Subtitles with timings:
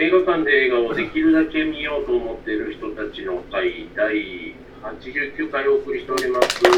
[0.00, 6.60] 映画館で映画をできるだけ見ようと思っている人たちの会第89回お送りしております。
[6.60, 6.70] さ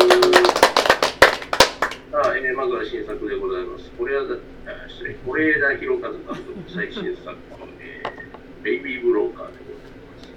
[2.32, 3.92] あ、えーまずは新作でございます。
[3.92, 6.32] 是枝あ失礼是枝裕和監督
[6.66, 7.36] 最新作の、
[7.78, 10.32] えーベイビー・ブローカーでございます。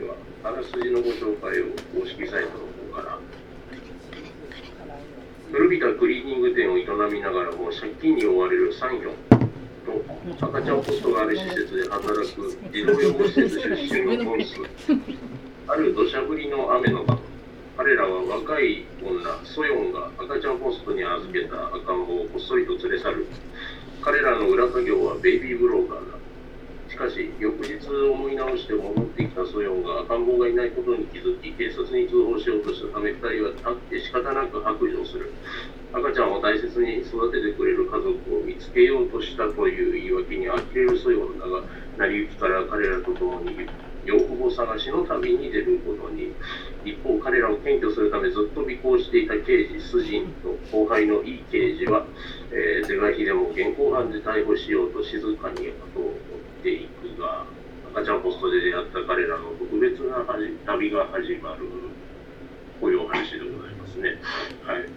[0.00, 2.64] では、あらすじのご紹介を公式サイトの
[2.96, 3.18] 方から。
[5.52, 9.29] 古びたクリーニング店を営みながらも借金に追われるサンヒョン
[9.86, 14.56] と赤ちゃんホストがある施設で働く児童養護施設出身のコンス。
[15.68, 17.18] ある土砂降りの雨の場、
[17.76, 23.26] 彼らは若い女、ソヨンが赤ちゃんホストに預けた赤ん坊をこっそりと連れ去る。
[24.02, 26.19] 彼らの裏稼業はベイビーブローカーだ。
[27.00, 35.32] しかし、翌日思い直して戻ってきたソヨンが赤ん坊がいないことに気づき、警察に通報しようとしたため、二人は立って仕方なく白状する。
[35.94, 41.62] 赤ちゃんを大切に育ててくれる家族を見つけようとしたという言い訳に呆れるソヨンだが、
[41.96, 43.66] 成り行きから彼らと共に
[44.04, 46.32] 養父母探しの旅に出ることに
[46.84, 52.06] 一方彼らを検挙するためずっと尾行していた刑事スジンと後輩のイ刑事は、
[52.50, 57.46] えー、是が非でも現行犯で逮捕しようと静かに後を追っていくが
[57.92, 60.24] 赤ちゃんポストで出会った彼らの特別な
[60.66, 61.64] 旅が始まる
[62.80, 64.20] こういうお話でございますね。
[64.64, 64.88] はい、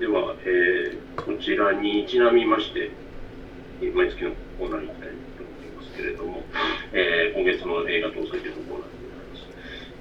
[0.00, 2.90] では、えーこちらにちなみまして
[3.94, 6.42] 毎月のコーナーに行きたいと思いますけれども、
[6.92, 9.46] えー今月の映画搭載というコーナーでございます。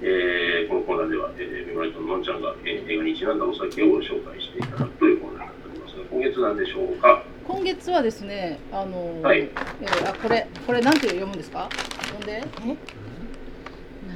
[0.02, 7.24] えーこのコーナーでは、えー、メモライトののんちゃんが、えー映画にちなんだお酒を紹介していただくというコーナーになっておりますが、今月なんでしょうか？
[7.50, 9.40] 今月はですね、あのーはい。
[9.40, 11.68] えーあこれこれなんて読むんですか？
[12.14, 12.44] 読んで。
[12.68, 12.76] え？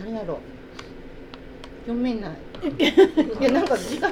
[0.06, 0.40] 何やろ？
[1.88, 2.32] 読めない。
[3.42, 4.10] いやなんか字が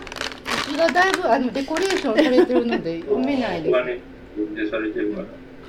[0.67, 3.71] 字がだいぶあのデコレーションされてるので読めないです。
[3.71, 3.99] がね、
[4.35, 5.27] 認定されてるから。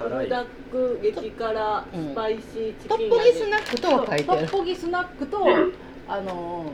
[0.09, 2.09] 辛いダック激辛うん。
[2.11, 4.47] スパイシーチトキンッポギスナックとは書いてトある。
[4.47, 5.73] ッポギスナックとうん。
[6.09, 6.73] あの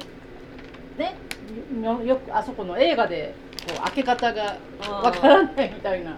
[0.97, 1.17] ーね
[1.83, 3.35] よよくあそこの映画で
[3.69, 4.57] こう開け方が
[4.89, 6.17] わからないみたいな。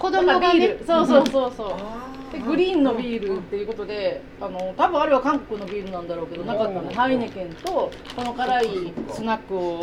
[0.00, 1.72] 子だ供がねそうそうそうそう。
[1.74, 9.80] あでグリーンのビールっていうことで、あの多分あれは韓国のビールなんだろうけどなかったので、ハイネケンとこの辛いスナックを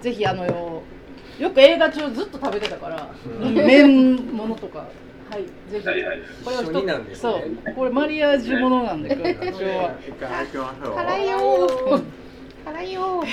[0.00, 0.82] ぜひあのよ
[1.38, 3.54] よく映画中ずっと食べてたから、うん。
[3.54, 4.78] 麺物とか。
[5.30, 5.86] はいぜひ。
[5.86, 6.18] はいはい。
[6.44, 7.32] これを一なんですね。
[7.64, 7.74] そう。
[7.74, 9.94] これマリアージュものなんで今日今日は。
[10.94, 12.02] 辛いよー。
[12.64, 13.24] 辛いよ。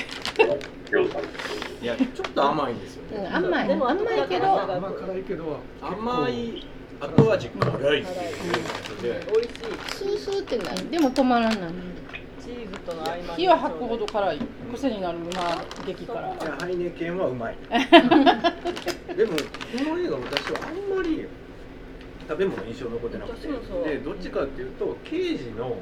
[1.82, 3.28] いやちょっと甘いんですよね。
[3.28, 3.68] うん甘い。
[3.68, 4.46] でも甘いけど。
[4.46, 5.58] まあ辛いけど。
[5.82, 6.64] 甘い。
[7.00, 8.32] 後味辛いってい
[9.02, 9.76] 美味しい。
[9.90, 10.76] スースーってない。
[10.92, 11.74] でも止まらない。
[12.40, 13.24] チーズとの合間に。
[13.36, 14.40] 火は吐くほど辛い。
[14.76, 16.20] 癖になるまあ激辛。
[16.22, 17.58] いやハイネケンはうまい。
[19.18, 19.42] でもこ
[19.90, 21.26] の映画私はあんまり
[22.30, 23.48] 食べ物印象残ってなくて。
[23.90, 25.78] でどっちかっていうと刑事の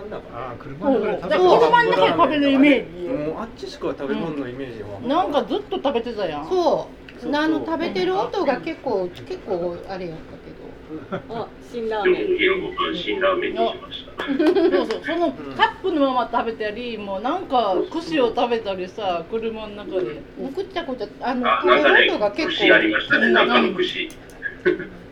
[0.00, 3.08] の中ああで車の中で食べだから車の中で食べるイメージ。
[3.08, 6.48] もうあっちしか食べ物のイメージは、なんかずっと食べてたやん。
[6.48, 6.88] そ
[7.22, 7.36] う。
[7.36, 11.40] あの食べてる音が結構結構あれやったけど。
[11.42, 12.26] あ辛ラー両メン。
[12.26, 14.10] 方広く半新ラーメンにしました。
[14.76, 20.22] そうそう、そのカップのまま食べたり、もうなんか串を食べたりさ、車の中で。
[20.56, 23.28] ぐっちゃぐちゃあのあ、食べる音が、結串ありましたね。
[23.28, 24.08] 構中の串。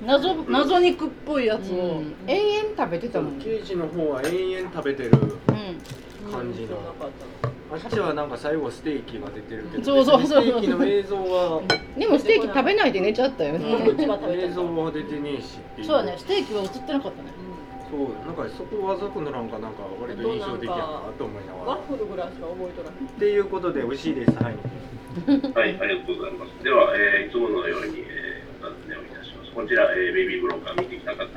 [0.05, 1.75] 謎、謎肉っぽいやつを。
[1.75, 2.07] ううん。
[2.09, 3.33] ん永遠食べてたもん。
[3.41, 5.11] 刑事の方は延々食べてる
[6.31, 6.77] 感じの。
[6.77, 7.11] なかっ
[7.43, 9.85] たあっちはなんか最後ステーキが出てるけど。
[9.85, 11.63] そうそうそうステーキの映像は。
[11.99, 13.65] でもステーキ食べないで寝ちゃったよね。
[13.67, 14.01] うん。
[14.01, 15.87] 映像は出てねえしっていう。
[15.87, 17.31] そうだね、ステーキは映ってなかったね。
[17.91, 21.65] そうなんかそこわざとのなんかなんか割と印象的やなと思いながら。
[21.73, 24.33] ワッフルぐらいしか覚えとらないっていうことで美味しいです。
[24.37, 24.57] はい。
[25.27, 26.53] はい、ありがとうございます。
[26.63, 29.48] では、えーいつものように、えー、お尋ねをいたします。
[29.59, 31.27] こちら、えーベイビーブローカー見てきた方。
[31.27, 31.33] で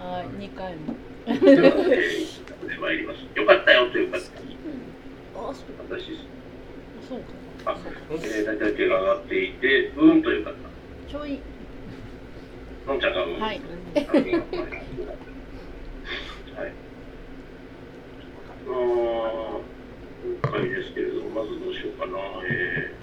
[0.00, 0.94] はい、二回も。
[0.94, 0.96] は、
[1.28, 3.20] えー、で参ります。
[3.38, 4.16] よかったよという方。
[4.16, 4.20] あ
[5.52, 6.16] そう私、
[7.06, 7.72] そうか。
[7.72, 7.76] あ、
[8.12, 10.52] えー、大体手が上がっていて、うーんという方。
[11.06, 11.38] ちょい。
[12.86, 13.40] のんちゃんがうーん。
[13.42, 13.60] はい。
[13.60, 13.60] はい。
[18.68, 19.60] あー
[20.42, 22.16] 今回ですけれども、まずどうしようかな。
[22.48, 22.94] え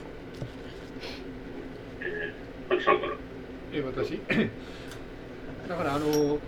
[2.02, 3.33] ー、えー、さんから。
[3.74, 4.20] え私。
[5.68, 6.40] だからあの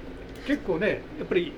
[0.46, 1.52] 結構ねやっぱり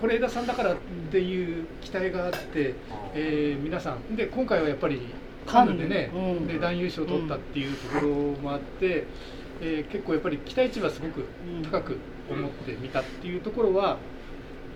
[0.00, 0.76] こ是枝さんだからっ
[1.10, 2.74] ていう期待があって、
[3.14, 4.16] えー皆さん。
[4.16, 5.00] で今回はやっぱり
[5.46, 6.46] カンヌでね、うん。
[6.46, 8.08] で男優賞を取ったっていうところ
[8.42, 9.04] もあって、
[9.60, 11.24] えー結構やっぱり期待値はすごく
[11.70, 11.96] 高く
[12.30, 13.98] 思ってみたっていうところは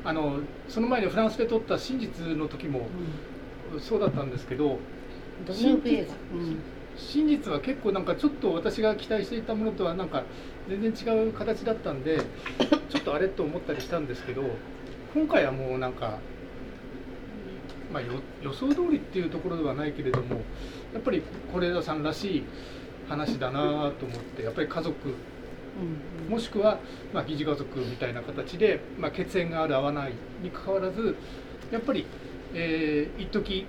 [0.04, 2.88] あのその前にフランスで取った真実の時も
[3.80, 4.78] そうだったんですけど
[5.46, 6.14] ドヌーブ映画
[6.98, 10.24] 真真実は結構なんかちょっと私が期待していたものとはなんか
[10.68, 12.18] 全然違う形だったんで
[12.90, 14.42] ちょっとあれと思ったりしたんですけど
[15.14, 16.18] 今回はもうなんか、
[17.92, 18.08] まあ、よ
[18.42, 20.42] 予想通りっていうところではないけれども
[20.92, 21.22] やっぱり
[21.52, 22.44] 是枝さんらしい
[23.08, 24.94] 話だなと思ってやっぱり家族
[26.28, 26.78] もしくは、
[27.14, 30.12] まあ、疑似家族みたいな形で、まあ、血縁がある合わない
[30.42, 31.14] にかかわらず
[31.70, 32.06] やっぱり、
[32.54, 33.66] えー、一時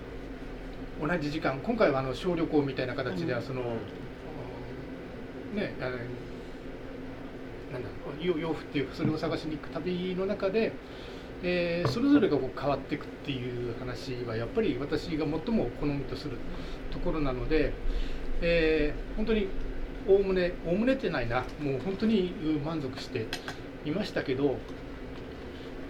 [1.02, 3.62] 同じ時間今回はあの小旅行みたいな形ではその、
[5.56, 7.90] ねあのなんだ
[8.22, 10.74] 洋洋服っていうそれを探しに行く旅の中で、
[11.44, 16.38] えーそれぞれがこう変わっていくっていう話はやっぱり私が最も好みとする
[16.92, 17.72] ところなので、
[18.42, 19.48] えー本当に
[20.08, 23.28] おおむねおおむねってないなもう本当にうん満足して
[23.86, 24.56] いましたけど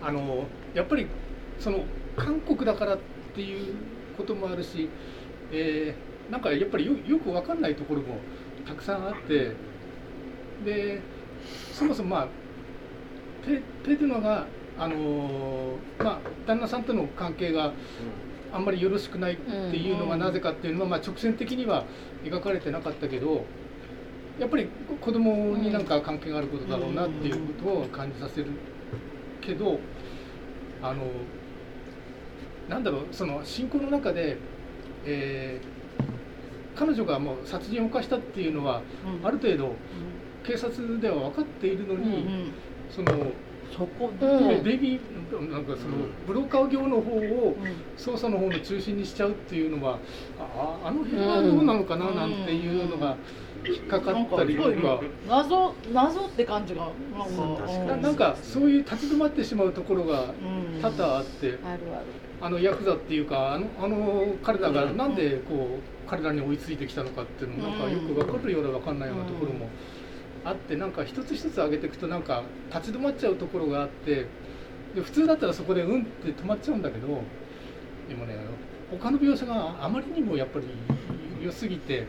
[0.02, 1.08] あのやっぱり
[1.60, 1.80] その
[2.18, 3.00] 韓国だからっ
[3.34, 3.76] ていう
[4.20, 4.90] こともあるし、
[5.52, 8.18] えーなんかやっぱりよよく分かんないところも
[8.66, 9.56] たくさんあって
[10.64, 11.02] で
[11.74, 12.28] そもそもまあ
[13.46, 14.46] ペペドゥナが、
[14.78, 17.74] あのーまあ、旦那さんとの関係が
[18.52, 21.86] あんまりよろしくないっていうのがなぜかっていうのは、まあ、直線的には
[22.24, 23.46] 描かれてなかったけど
[24.40, 24.68] やっぱり
[25.02, 28.48] 子供になんか関係があることだろうなっていうことを感じさせる
[29.42, 29.80] けど
[30.84, 31.06] あの
[32.70, 34.38] なんだろうその信仰の中で、
[35.06, 35.80] えー
[36.76, 38.82] 彼女がもう殺人を犯したっていうのは
[39.22, 39.76] ある程度
[40.46, 42.54] 警察では分かっているのに、
[42.90, 43.12] その
[43.76, 47.56] そこうんベビーなんかそのブローカー業の方を
[47.98, 50.00] 捜査の方の中心にしちゃうっていうのは
[50.40, 53.18] ああの辺はどうなのかななんていうのが
[53.66, 55.02] 引っかかったりとか。
[55.28, 57.64] 謎謎って感じがなんか。
[57.64, 57.88] 確かに。
[57.88, 61.48] ななんかそういう立ち止まってしまうところがうん多々あって。
[61.66, 69.68] あるあるあのヤクザっていうかあのあの彼らがなんでこう彼らに追いついてきたのかっていうのもなんかよく分かるような分かんないようなところも
[70.46, 72.44] あってなんか一つ一つ上げていくとなんか
[72.74, 74.28] 立ち止まっちゃうところがあって
[74.96, 77.08] で普通だったらそこでうんって止まっちゃうんだけど
[78.08, 78.38] でもね
[78.90, 80.66] 他の描写があまりにもやっぱり
[81.44, 82.08] 良すぎて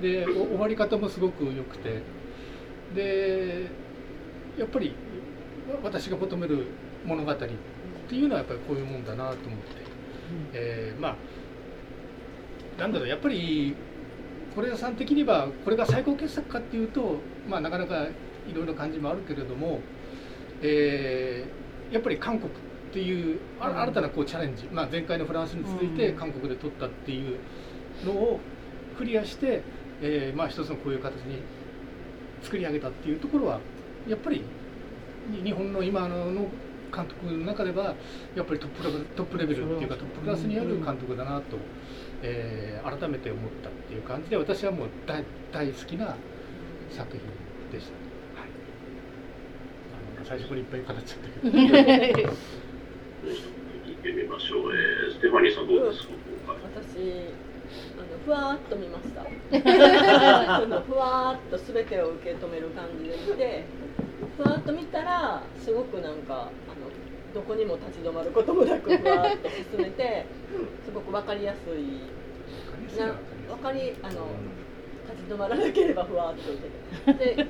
[0.00, 2.02] でお終わり方もすごく良くて
[2.94, 3.66] で
[4.58, 4.94] やっぱり
[5.70, 6.66] わ私が求める
[7.04, 7.34] 物語
[8.08, 9.46] っていうのはやっぱりこういうもんだなと思って、
[10.54, 11.16] えーまあ
[12.80, 13.74] なんだろうやっぱり
[14.54, 17.16] 是枝さん的にはこれが最高傑作かっていうと、
[17.48, 18.06] まあ、なかなか
[18.48, 19.80] いろいろ感じもあるけれども、
[20.62, 22.54] えーやっぱり韓国っ
[22.92, 27.38] ていうあ新たなこうチャレンジ、まあ、前回のフランスに続いて韓国で撮ったっていう
[28.04, 28.40] のを
[28.98, 29.62] クリアして、
[30.02, 31.40] えーまあ、一つのこういう形に
[32.42, 33.60] 作り上げたっていうところは
[34.06, 34.44] やっぱり
[35.30, 36.46] に日本の今の
[36.94, 37.94] 監督の中では
[38.34, 41.56] やっぱりトップレベルトップレベルっていうかトップクラスにある監督だなと、
[42.22, 46.16] えー改めて思ったっていう感じで私はもう大大好きな
[46.90, 47.20] 作品
[47.70, 48.40] でした。
[48.40, 48.50] はい、
[50.16, 52.32] あの最初からいっぱい語っちゃったけど。
[53.84, 54.72] 聞いてみましょう。
[54.74, 56.14] えー、ステファニーさんどうですか、
[56.46, 56.62] 今回。
[56.82, 57.48] 私
[57.98, 59.22] あのふわーっと見ました
[60.80, 63.64] ふわーっと全てを受け止める感じで見て
[64.36, 66.50] ふわーっと見たらすごくなんか
[67.34, 70.26] どこにも立ち止まることもなくふわーっと進めて
[70.84, 72.98] すごく分かりやすい。
[72.98, 73.14] な。
[73.48, 74.26] 分かりあの
[75.10, 76.62] 立ち止まらなければふわーっと受
[77.04, 77.34] けて。
[77.44, 77.48] で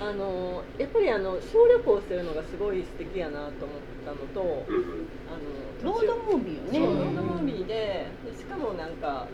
[0.00, 6.78] あのやっぱりあの小旅行してるのがすごい素敵やなと思ったのとうんあのロードムービーよね。
[6.80, 9.28] ロードムービーででしかもなんか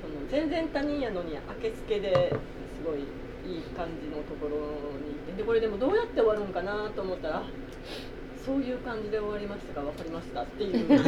[0.00, 3.00] その全然他人やのにあけつけですごい
[3.44, 4.56] いい感じのところ
[5.04, 7.42] にいてでこれでもどうやって終わるんかなと思ったらあ
[8.48, 11.04] そういう感じで終わりましたか分かりましたっていうと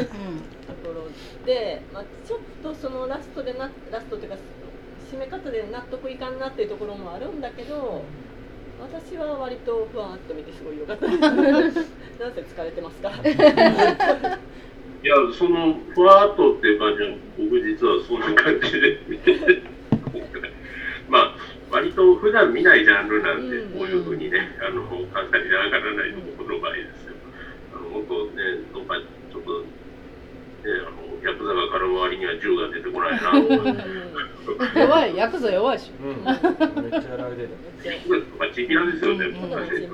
[0.85, 1.09] ころ
[1.47, 4.37] で、まあ、ちょっとそのラストでなラストっていうか
[5.11, 8.05] 締め方で納得いかんなっていうところもあるんだけど
[8.79, 11.07] 私は割とふわっと見てすごい良かった。
[11.07, 11.13] で
[11.73, 13.17] すなんせ疲れてますから。
[15.03, 19.63] いや、そのふわーっとっていう感じは、僕実はそんな感じで見てて、
[21.09, 21.37] まあ、
[21.71, 24.83] 割と普段見ないジャンルなんで、うんこういうふうにね、あの
[25.13, 27.10] 簡単に上がらないところの場合です
[27.91, 27.99] よ。
[27.99, 28.43] あの本当ね、
[28.73, 28.95] どっか
[29.31, 29.67] ちょっと、ね、
[30.87, 34.81] あのヤクザが絡む割には銃が出てこないな。
[34.81, 35.91] 弱いヤクザ弱いし。
[36.01, 36.25] うん、
[36.85, 37.51] めっちゃやられてる。
[38.39, 39.51] まあ、チンピラですよね、うん。
[39.51, 39.89] 昔ね。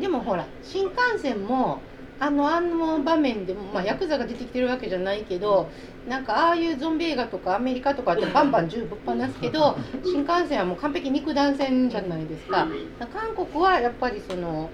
[0.00, 1.80] でもほら新幹線も
[2.18, 5.70] あのあの場面でも、まあ、ヤクザが出てきてるわけじゃないけど
[6.08, 12.68] なんかああいうゾンビ映画とかアメリカとかってバンバン銃ぶっ放すけど新幹線はもう完璧肉弾戦じゃないですか。
[13.12, 14.70] 韓国はやっぱりその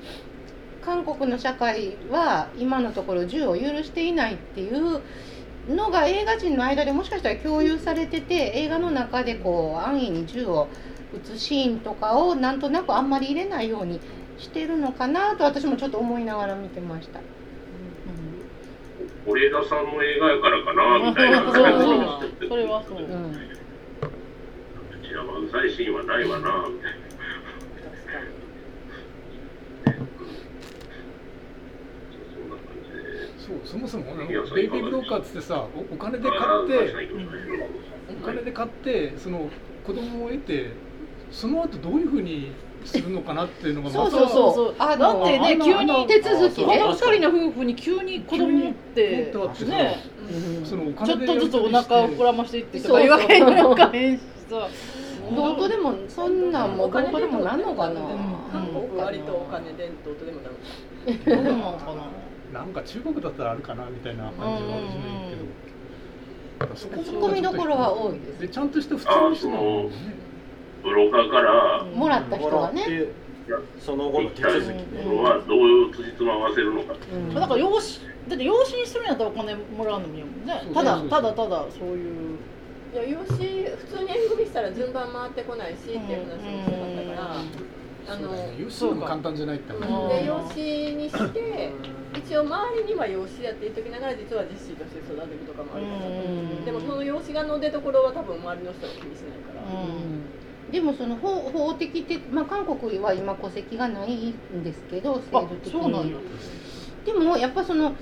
[0.84, 5.00] 韓国の社会は今のところ銃を許していないっていう
[5.68, 10.68] のが映画人の間でもしかしたら共有されてて映画の中でこう安易に銃を
[11.14, 14.00] 撃つシーンとかをなんとなくあんまり入れないように
[14.38, 17.20] してるのかなと私もちょっと思いながら見てました。
[19.24, 22.48] 是枝さんの映画やからかなみたいなそう感じそうがしてて。
[22.48, 23.06] それはそう、うん、う
[25.00, 26.98] ちらはうざいシーンはないわなみたいな。
[26.98, 27.20] 確か
[32.34, 33.31] そんな感じで。
[33.46, 34.04] そうそもそも
[34.54, 36.94] ベイビーブローカーっつってさおお金で買って
[38.22, 39.48] お金で買ってその
[39.84, 40.70] 子供を得て
[41.30, 42.52] その後どういうふうに
[42.84, 44.54] するのかなっていうのがそうまたそうそう。
[44.54, 46.78] そうあだってね急に手続きね。
[46.78, 49.32] この二人の夫婦に急に子供って
[49.66, 49.96] ね。
[50.30, 50.66] うん。
[50.66, 53.18] そのおちょっとずつお腹を膨らましていってとそうそう。
[53.18, 54.68] か言われるかへんしさ
[55.34, 58.00] どこでもそんなんもお金どこでもなんのかな、
[58.52, 62.02] 韓国割とお金伝統とでもなのかな
[62.52, 65.62] なんか中国だったらあるかなみたいな感じはあるしないけど。
[66.66, 68.40] こツッコミどころは多いです。
[68.40, 69.90] でちゃんとした普通の人なんだよね。
[70.82, 72.84] ブローカーからもらった人はね、
[73.78, 76.94] その後の手続きねこれはどういう辻褄を合わせるのか。
[77.12, 77.34] うん。
[77.34, 80.60] だから養子だって養子にするんやったらお金もらうのもいいもんね。
[80.64, 81.10] そうただそうそう。
[81.10, 82.38] ただただそういう。
[82.92, 89.78] いや養子普通に縁組したら順番回ってこないしっていう話もしてましたからあの養子も簡単じゃないって話。
[89.88, 91.72] うんで養子にして
[92.24, 96.06] 一応周りには養子やって言っときながら実は実子として育てるとかもあるから。
[96.06, 96.64] うん。
[96.64, 99.62] でもその養子がの出所は多分周りの人が気にしないから。
[99.62, 100.26] うん。
[100.70, 106.14] でもその法法的って、まあ、韓国は今戸籍がないんですけど制あ度的に。
[107.04, 107.96] でもやっぱその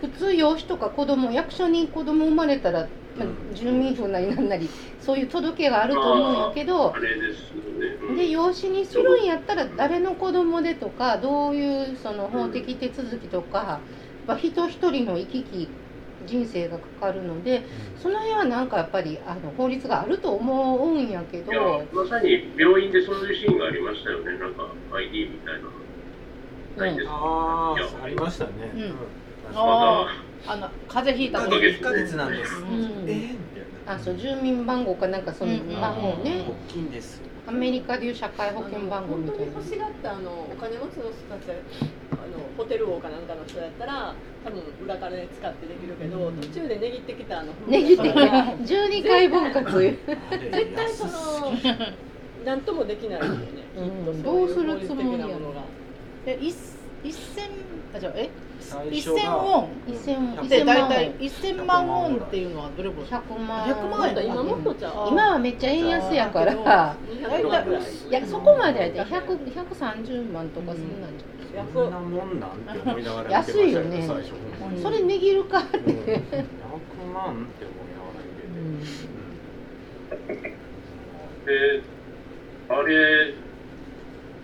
[0.00, 4.68] 普通養子とか子供役所に子供生まれたら、まあ、住民票なりなんなり
[5.00, 7.86] そういう届けがあると思うんやけどあれですよね。
[8.08, 13.80] うんで養子にするんやったら誰の子供でとかどういうその法的手続きとか、
[14.26, 15.68] まあ、人一人の行き来
[16.26, 17.62] 人生がかかるので
[17.96, 24.38] その辺はなんかやっぱりあの法律があると思うんやけどいや、まさに病院でそういうシーンがありましたよね。
[24.38, 24.66] なんか
[24.96, 25.54] ID みたい
[26.78, 26.84] な。
[26.86, 27.12] ないですか？
[27.14, 28.94] ああありましたね、うんうん
[30.46, 31.66] あの風邪ひいた時。
[31.66, 33.02] 1ヶ月なんです、うん。
[33.02, 33.08] うん。
[33.08, 33.36] え
[33.86, 35.80] あそう住民番号かなんかそのうん。
[35.80, 39.52] 番号ね、大きいんですアメリカでいう社会保険番号みたいな。
[39.52, 41.50] 本当に欲しがったあのお金持ちの人たち
[42.12, 49.98] あのホテル王かなんかの人やったら多分裏金使ってできるけど途中で値切ってきたあのねぎっては12回分割。
[50.50, 51.52] 絶対その
[52.44, 53.68] 何ともできないよね、
[54.22, 55.54] どうするつもりやろ
[56.40, 56.52] 一
[57.04, 57.50] 一千
[57.94, 58.30] あじゃあえ？
[58.60, 59.68] 最一千ウォン。
[59.86, 64.08] 1000で1000万大体一千万ウォンっていうのはどれぐらい？100万100万。
[64.08, 66.54] 円今もっとちゃう今はめっちゃ円安やから。
[66.54, 69.04] 200万ぐらいいやそこまでやで。
[69.04, 74.08] 100 130万とかそんなんじいやこんなもんなんって思いながら安いよね。
[74.82, 78.96] それ値切るかって、うん100万って思いながら見て
[81.44, 81.82] て、で、
[82.68, 83.34] あれ、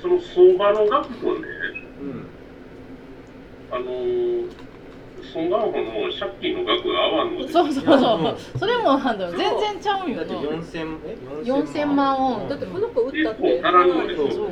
[0.01, 1.41] その相場の額とね、
[2.01, 2.27] うん
[3.73, 4.51] あのー、
[5.33, 5.75] ソン・ガンホの
[6.13, 8.37] 借金の額が合わんのそうそうそう。
[8.59, 9.31] それもなんだよ。
[9.31, 10.17] 全然ちゃうんよ。
[10.19, 12.17] だってな4000え4000万。
[12.17, 12.49] ウォン。
[12.49, 13.43] だってこの子売ったって。
[13.43, 14.51] 結構並んでるそう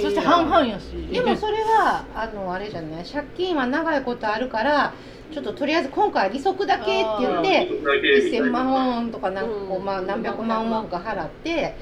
[0.00, 0.84] そして半々やし。
[1.12, 3.04] でもそれはあのあれじゃない。
[3.04, 4.94] 借金は長いことあるから
[5.32, 9.84] ちょっととりあえず今回は利息だけって言ってだけみたい1000な万ウォンとかなんかこう、うん。
[9.84, 11.74] まあ、何百万ウォンか払って。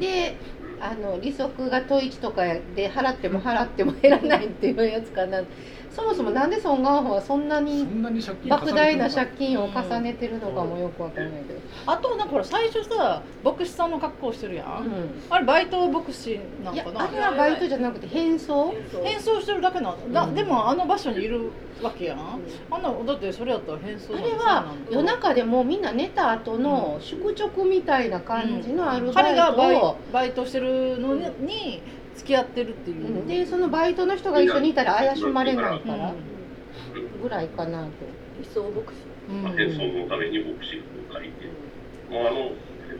[0.00, 0.36] で
[0.80, 2.44] あの利息が統一とか
[2.76, 5.42] で払っても払っても減らないっていうやつかな
[5.94, 14.70] そもそもなんでソン・ガンホはそんなそに莫大な借金を重ねてるのかもよくわかんないけど、あとなんかほら最初さ牧師さんの格好してるやん、う
[15.30, 18.72] あれバイト牧師なんん、いやかなあれはバイトじゃなくて変装？
[19.02, 19.38] 変装。
[19.40, 20.34] してるだけなのだ、うん。
[20.34, 21.50] でもあの場所にいる
[21.82, 22.18] わけやん、
[22.70, 31.82] あんなだってそれやったら変装あれは夜中でもみんな寝た後の宿直みたいな感じのアルバ彼イトがバイを、バイトしてるのに
[32.18, 33.26] 付き合ってるっていう、うん。
[33.26, 36.10] でそのバイトの人が一緒にいたら怪しまれないから。
[36.10, 37.22] うん。
[37.22, 37.90] ぐらいかなと。
[38.38, 39.08] 理想牧師。
[39.30, 39.56] うん。
[39.56, 41.46] 変装のために牧師を借りて、
[42.12, 42.52] もうあの、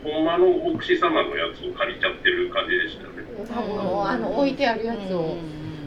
[0.04, 3.24] ほんまの牧師様のやつを借りちゃってる感じでしたよね。
[3.48, 5.36] 多分あの置いてあるやつを。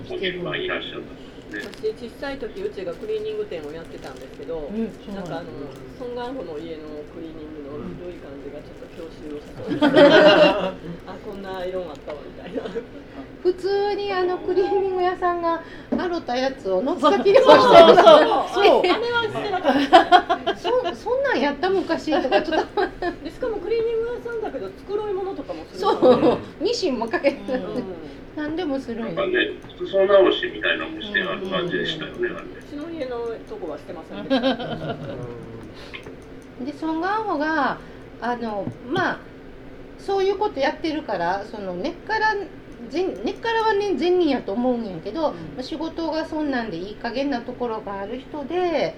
[0.10, 1.12] ご結構いらっしゃった。
[1.12, 1.16] ん
[1.52, 1.92] ですね。
[1.94, 9.80] 私小さい時うちがクリーニング店をやってたんですけど、うんなんかあのんだソン・ガンホの家のクリーニングの良い感じがちょっと郷愁を誘う
[11.08, 12.64] あこんな色があったわみたいな
[13.44, 17.58] 普通にあのクリーニング屋さんが洗ったやつを乗っかきでそう。
[17.58, 18.06] もしてるそう。
[18.54, 18.80] そう。
[18.80, 19.74] あれはしてなかっ
[20.46, 22.82] たそそんなんやった昔とかちょっと
[23.24, 26.38] でしかもクリーニング屋さんだけど繕い物とかもするそう。
[26.64, 27.58] ミシンもかけてう。
[27.80, 27.84] ん
[28.36, 29.34] 何でもするなんかね、
[29.76, 32.52] 服装直しみたいなのもしてある感じでしたよね、あれね。
[32.62, 32.64] う。
[32.64, 33.18] ちの家の
[33.50, 35.51] とこはしてません
[36.66, 37.80] でソン・ガンホが
[38.20, 39.20] あのまあ
[39.98, 42.34] そういうことやってるからその根っから
[42.90, 45.64] 全根っからはね善人やと思うんやけど、うん。
[45.64, 48.98] 仕事がそんなんでいい加減なところがある人で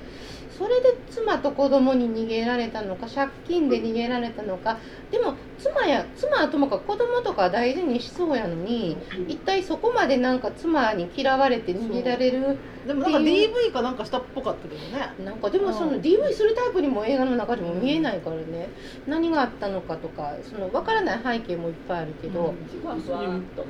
[0.57, 4.79] それで妻と子供に逃げられたのか借金で逃げられたのか
[5.11, 15.13] でも妻や妻はともかく子供とか大事にしそうやのに一体そこまでなんか妻に嫌われて逃げられるでもなんか DV かなんかしたっぽかったけどね。
[15.23, 16.01] なんかでもそのうん。
[16.01, 18.67] DV するタイプにも映画の中でも見えないからね。
[19.07, 23.65] 何があったのかとかその分からない背景もいっぱいあるけど、ふわふわっと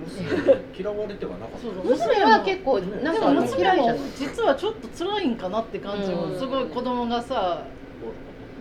[0.75, 1.59] 嫌われてはなかった。
[1.59, 1.85] そうそう。
[1.85, 7.63] 娘は結構なんでか嫌いじゃない実はちょっと辛いんかなって感じも、うんすごい子供がさ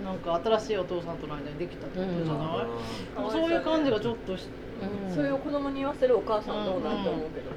[0.03, 4.49] なんか新しいお父さんとの間にできたってことじゃない、うんそういう感じがちょっとし
[5.09, 5.15] うん。
[5.15, 7.51] それを子供に言わせるお母さんはどうなんと思うけど、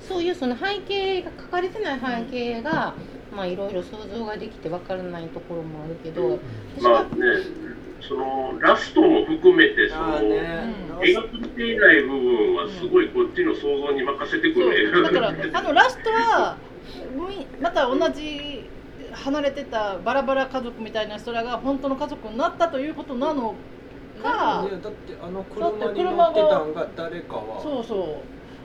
[0.00, 2.94] そういうその背景が書かれてない背景が、
[3.34, 6.38] まあいろいろ想像ができて分からないところもあるけど
[6.76, 7.10] 私はまあね、
[8.00, 14.70] そのラストも含めてその、ね、描かれていない部分はすごいこっちの想像に任せてくそう。
[14.70, 16.56] るだからあのラストは
[17.28, 18.68] みまた同じ
[19.16, 23.54] 離れてたバラバラ家族みたいな人らが本当の家族になったということなの
[24.22, 24.70] か、ね。
[24.70, 27.60] だってあの車に乗ってたんが誰かは。
[27.62, 28.24] そうそ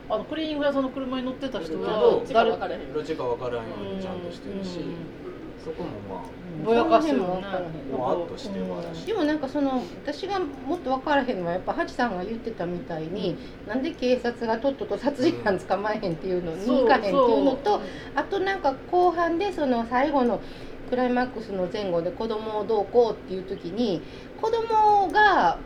[0.10, 0.14] う。
[0.14, 2.94] あのクリーニング屋さんの車に乗ってた人けはど誰分からへん。
[2.94, 4.96] どっちかわからんようにちゃんとしてるし、うん。
[5.58, 6.32] そこもま
[6.64, 7.42] ぼやかすよ
[9.06, 17.82] でもなんかその私がもっと分からへんのはやっぱハチさんが言ってたみたいに、なんで警察がとっとと殺人犯捕まえへんっていうのに行かへんっていうのと
[18.16, 20.44] あとなんか後半でその最後の
[20.90, 24.04] クライマックスの前後で子供をどうこうっていう時に
[24.36, 25.62] 子供が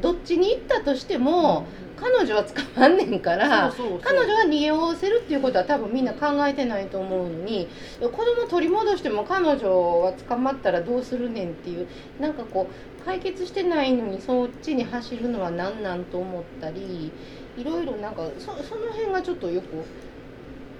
[0.00, 3.72] どっちに行ったとしても、彼女は捕まんねんから。
[4.02, 7.68] 彼女は逃げおせるっていうことは多分みんな考えてないと思うのに
[8.00, 11.86] 子供取り戻しても彼女は捕まったらどうするねんっていう
[12.20, 17.12] なんかこう解決してないのにそっちに走るのは何なんと思ったり
[17.56, 19.66] いろいろなんかそその辺がちょっとよく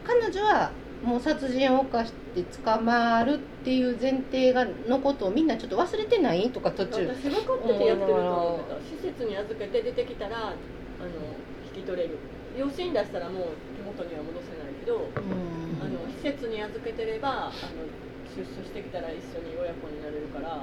[0.07, 0.71] 彼女は
[1.03, 7.07] もう殺人を犯して捕まるっていう前提がのことをみんなちょっと忘れてないとか途中。
[7.07, 8.65] 私分かっててやってると思
[9.03, 10.55] 施設に預けて出てきたら
[11.05, 11.13] あの
[11.77, 12.17] 引き取れる。
[12.57, 15.11] 養子に出したらもう手元には戻せないけど
[15.83, 17.51] あの施設に預けてればあの
[18.37, 20.63] 出所してきたら一緒に親子になれるから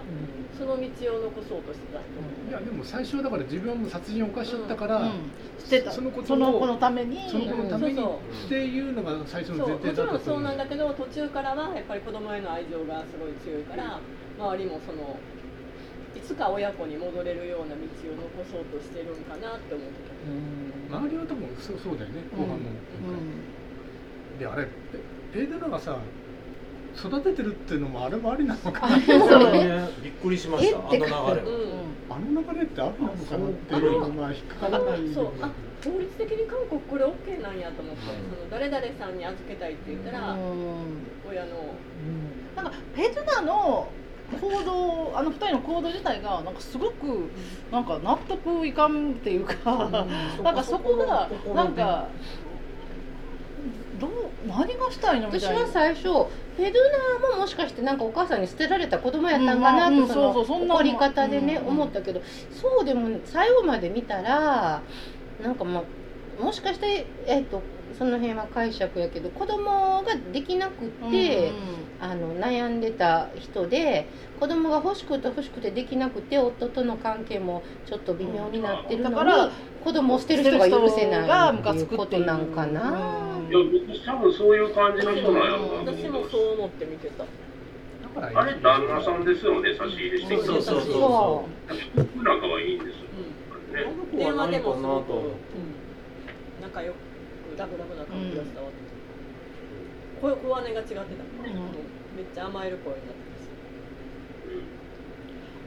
[0.57, 0.83] その道
[1.15, 5.31] を残そうとしてたいやでも最初はだから自分はもう殺人を犯しちゃったから、うん。
[5.57, 5.91] してた。
[5.91, 7.29] そのことをその子のために。
[7.29, 8.05] その子のためにっ
[8.49, 13.99] ていうのが最初の前提だったとろんそう思なんだけど途中からはやっぱり子供への愛情がすごい強いから
[14.37, 15.15] 周りもその
[16.15, 19.93] いつか親子に戻れるような道を残そうとしてるんかなって思って
[20.91, 20.97] た。
[20.97, 22.23] 周りは多分そうそうだよね。
[22.35, 22.57] 後半の、
[24.39, 24.69] であれペ
[25.31, 25.97] ペーデラがさ
[26.97, 28.99] 育ててるっていうのもあれもありなのかな。
[28.99, 29.51] そう。
[29.53, 29.89] ね。
[30.03, 31.39] びっくりしましたあの流れは、うん。
[32.09, 35.31] あの流れってあるのかなっていうのが引っかからないそう。
[35.41, 35.49] あ
[35.83, 40.35] 法律的に韓国これ OK なんやと思って、その誰々さんに預けたいって言ったら、
[41.27, 41.73] 親の。
[42.55, 43.89] なんかペトナの
[44.39, 47.29] 行動あの二人の行動自体がなんかすごく
[47.71, 49.55] なんか納得いかんっていうか、
[50.43, 52.07] なんかそこがなんか
[53.99, 54.11] どう
[54.47, 55.61] 何がしたいのみ私たいな。
[55.61, 56.03] は最初
[56.57, 56.81] ペドゥ
[57.21, 64.81] ナーももしかしてなんかお母さんに捨てられた子供やったんかなうんまあうんとその怒り方でねうん思ったけどそうでも最後まで見たら
[65.41, 65.85] なんかも
[66.39, 67.61] うもしかしてえっと
[67.97, 71.51] その辺は解釈やけど子供ができなくって、
[72.01, 74.07] あの悩んでた人で
[74.39, 79.51] 子供が欲しくて欲しくてできなくて夫との関係もちょっと微妙になってるのに、だから
[79.83, 83.37] 子供を捨てる人が許せないっていうことなんかな。
[83.49, 87.23] いや僕多分そういう感じの人なんやろうな私もそう思って見てた。
[87.23, 87.29] だ
[88.15, 91.45] からあれ旦那さんですよね差し入れしてきたそうそうそ
[91.95, 91.97] う。
[91.97, 93.03] 僕なんかはいいんですよ、
[93.71, 95.11] うねあの子は何かなと思って
[96.61, 96.95] 仲良く
[97.57, 98.80] ラブラブな感じが伝わってた、
[100.21, 101.05] 声小姉が違ってた、めっ
[102.33, 103.31] ちゃ甘える声になって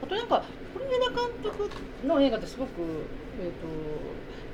[0.03, 1.69] あとなんか是枝監督
[2.05, 2.69] の映画ってすごく、
[3.39, 3.67] えー、と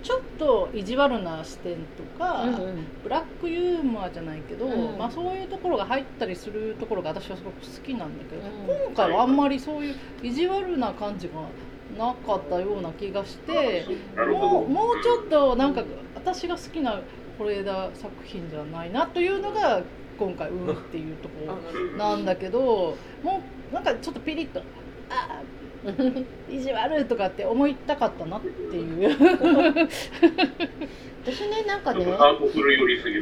[0.01, 2.85] ちょっと意地悪な視点とか、うんうん。
[3.03, 4.97] ブラックユーモアじゃないけど、うん。
[4.97, 8.87] まあ、そういうところが入ったりするところが私はすごく好きなんだけど、うん。
[8.87, 11.33] 今回はあんまりそういう意地悪な感じが
[11.97, 13.85] なかったような気がして
[14.15, 15.83] もうもうちょっとなんか
[16.15, 17.01] 私が好きな
[17.43, 19.81] 是枝作品じゃないなというのが
[20.17, 21.57] 今回うんっていうとこ
[21.97, 24.61] なんだけどもうなんかちょっとピリッと
[25.09, 25.41] あ
[26.49, 29.17] 意地悪とかって思いたかったなっていう。
[31.23, 32.05] 私ねなんかね。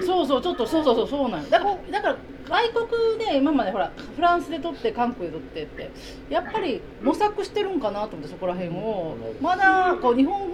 [0.05, 2.17] そうそうちょっとそうそうそうそうなんよだからだから
[2.49, 5.89] 外国で今までほらフランスで撮って韓国で撮ってって
[6.29, 9.15] やっぱり模索してるんかなと思ってそこら辺を。
[9.41, 10.49] まだこう日本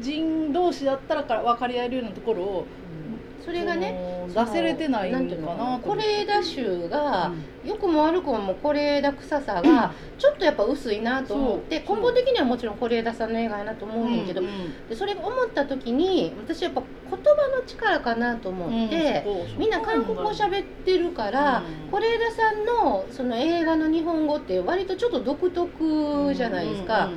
[0.00, 2.66] 人同士だったらから分かり合えるようなところを
[3.44, 7.30] それがね出せれてないのかな是枝臭が、
[7.62, 19.24] 良くも悪くも是枝臭さがちょっとやっぱ薄いなと思って根本的にはもちろん是枝さんの映画やなと思うねんけど、うんでそれ思った時に私やっぱ言葉の力かなと思って、
[19.58, 27.10] みんな韓国語喋ってるから是枝さんのその映画の日本語って割とちょっと独特じゃないですか。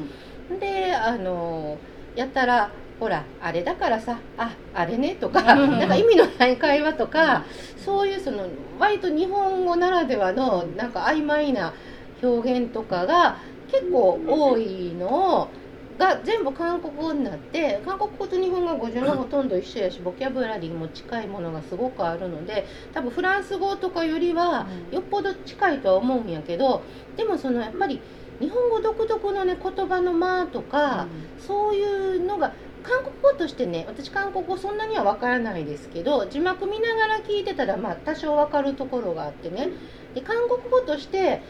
[0.60, 1.78] であの
[2.18, 5.78] やったらほらあれだからさああれねとかうん。
[5.80, 11.76] なんか意味のない会話とかそういうその割と日本語ならではのなんか曖昧な
[12.22, 15.54] 表現とかが結構多いのを
[15.98, 28.04] が全部韓国語になって韓国語と日本語は語順がほとんど一緒やしボキャブラリーも近いものがすごくあるので多分フランス語とかよりはよっぽど近いとは思うんやけどでもそのやっぱり
[28.40, 31.84] 日本語独特のね言葉の間とか、そうい
[32.18, 39.70] うのが韓国語としてね私韓国語そんなには分からないですけど字幕見ながら聞いてたらまあ多少分かるところがあってね。
[40.14, 41.44] で韓国語として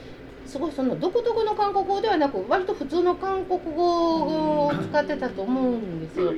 [0.45, 6.33] すごいその独特の韓国語ではなく割と普通の韓国語を使ってたと思うんですよ。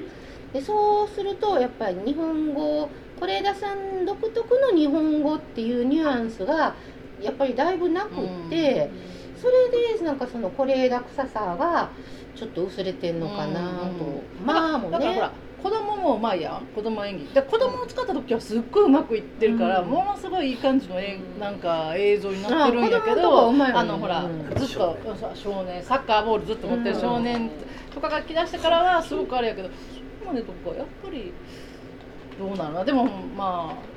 [0.51, 6.75] でそうするとやっぱり日本語是枝さん独特の日本語っていうニュアンスが
[7.19, 8.91] やっぱりだいぶなくって、
[9.41, 11.91] それでなんかその是枝臭さが
[12.35, 16.53] ちょっと薄れてんのかなと、まあもだからほらね子供もうまいや。
[16.53, 19.89] ん子供演技で子供を使った時はすっごいうまくいってるから、うん。
[19.89, 24.55] ものすごいいい感じのえうんなんか映像になってるんやけどねあのほらうん。
[24.55, 24.97] ずっと
[25.35, 27.01] 少年サッカーボールずっと持ってるうん。
[27.01, 27.51] 少年
[27.93, 29.75] とかが来だしてからはすごくあれやけどそ
[30.25, 31.33] こまでとかやっぱり
[32.37, 32.85] どうなるな。
[32.85, 33.89] でもまあ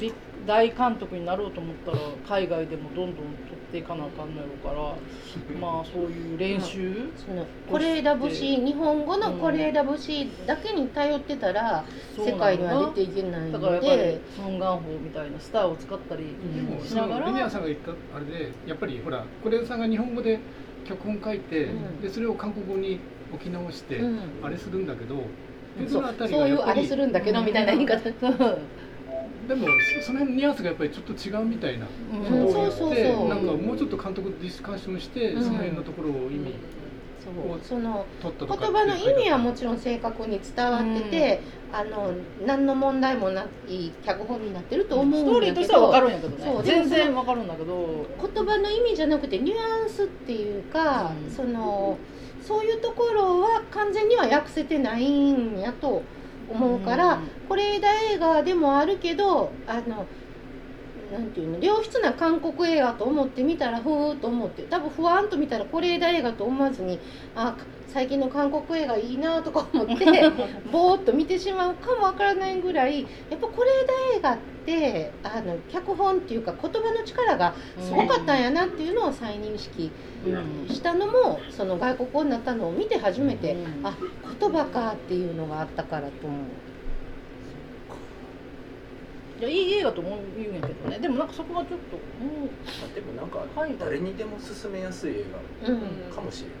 [0.00, 0.12] び
[0.46, 4.94] 大監督になろうと思ったら海外でもどんどん取っていかなあかんのやろうから
[5.60, 7.46] まあそういう練習、その
[7.78, 11.84] 是枝節日本語の是枝節だけに頼ってたら
[12.16, 13.58] 世界には出ていけないのだ。
[13.60, 14.20] からやっぱりで。
[14.36, 20.38] ソン・ガンホみたいなスターを使ったりでもそしながら、のリニアさんが言ったあれでやっぱりほら是枝さんが日本語で
[20.84, 22.00] 脚本書いて、うん。
[22.00, 22.98] でそれを韓国語に
[23.32, 24.18] 置き直して、うん。
[24.42, 25.16] あれするんだけど、
[25.78, 28.10] でそうそういうあれするんだけどみたいな言い方、
[29.48, 29.66] でも
[30.00, 32.46] そその辺のニュアンスがやっぱりちょっと違うみたいなうん。
[32.46, 33.28] ことをそうそう言ってそう。
[33.28, 35.42] なんかもうちょっと監督とディスカッションして、うん。
[35.42, 36.54] その辺のところを意味
[37.22, 37.60] そう。
[37.62, 41.40] その言葉の意味はもちろん正確に伝わってて、
[41.72, 42.12] あの
[42.46, 46.62] 何の問題もない脚本になってると思スうんだけトーリーとしては分かどるんやけどね。
[46.64, 48.06] 全然分かるんだけど。
[48.34, 51.30] 言葉の意味じゃなくてニュアンスっていうか、うん。
[51.30, 51.98] その
[52.42, 56.02] そういうところは完全には訳せてないんやと
[56.52, 60.06] 思うから、是枝映画でもあるけどあの
[61.10, 67.02] なんていうの良質な韓国映画と思って見たらふーっと思って多分ふわんと見たら是枝映画と思わずに
[67.34, 67.56] あ
[67.92, 69.94] 最近の韓国映画いいなとか思って
[70.72, 73.52] ぼーっと見てしまうかもわからないぐらいやっぱ是
[74.14, 79.90] 枝映画ってあの脚本っていうか言葉の力がすごかったんやなっていうのを再認識
[80.26, 83.86] うんしたのもその外国語になったのを見て初めて、うん。
[83.86, 83.94] あ
[84.40, 86.40] 言葉かっていうのがあったからと思う。
[89.40, 90.98] いやいい映画と思う言うんやけどね。
[91.00, 92.48] でもなんかそこがちょっとも
[92.94, 93.28] でもなん。
[93.28, 95.24] かはい誰にでも勧めやすい映
[95.68, 95.80] うん。
[96.10, 96.56] 画かもしれない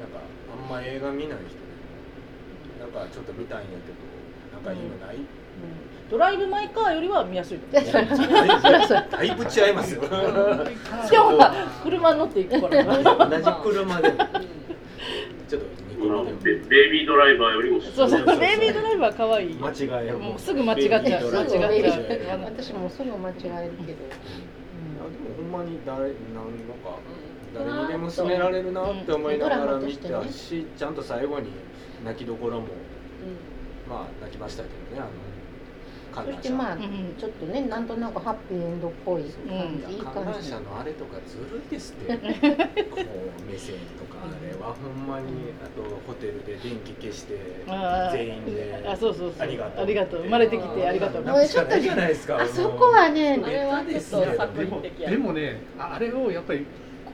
[0.00, 3.98] なんかあんま映画見ない人でもなんかちょっと見たいんやけど
[4.52, 5.24] なんかいいのない、う、うん。
[6.10, 10.00] ドライブ・マイ・カーよりは見やすいだいぶ違いますよ。
[10.02, 10.16] でも
[11.82, 13.28] 車乗っていくからな。
[13.28, 14.10] 同じ車で。
[14.10, 14.16] も
[15.48, 15.66] ちょっと
[16.42, 19.72] ベベイビードライバーよりもそうそうベイビードライバー可愛い間違
[20.06, 20.38] えもう。
[20.38, 21.02] すぐ間違っちゃう。
[21.02, 22.40] 間違っちゃう。
[22.44, 26.12] 私もすぐ間違えるけど、あでもほんまに誰なん
[26.68, 26.98] のか
[27.54, 31.50] 誰にでも勧められるなって思いながら見たし、ちゃんと最後に
[32.04, 32.66] 泣きどころも
[33.88, 35.08] まあ泣きましたけどねあの
[36.24, 37.14] そしてまあ、うん。
[37.16, 42.12] ちょっとねなんとなくハッピーエンドっぽい感じ、いい感じ観覧車のあれとかずるいですって。
[42.16, 44.18] こう目線とか。
[44.24, 47.62] あれはほんまにあとホテルで電気消して
[48.10, 48.84] 全員で。
[48.84, 49.84] あそうそうそうありがとう。
[49.84, 50.22] ありがとう。
[50.22, 51.22] 生まれてきてありがとう。
[51.22, 55.10] もなんかしかないじゃないですかあそこはねあれはちょっと作でも品的や。
[55.10, 56.66] でもねああれをやっぱり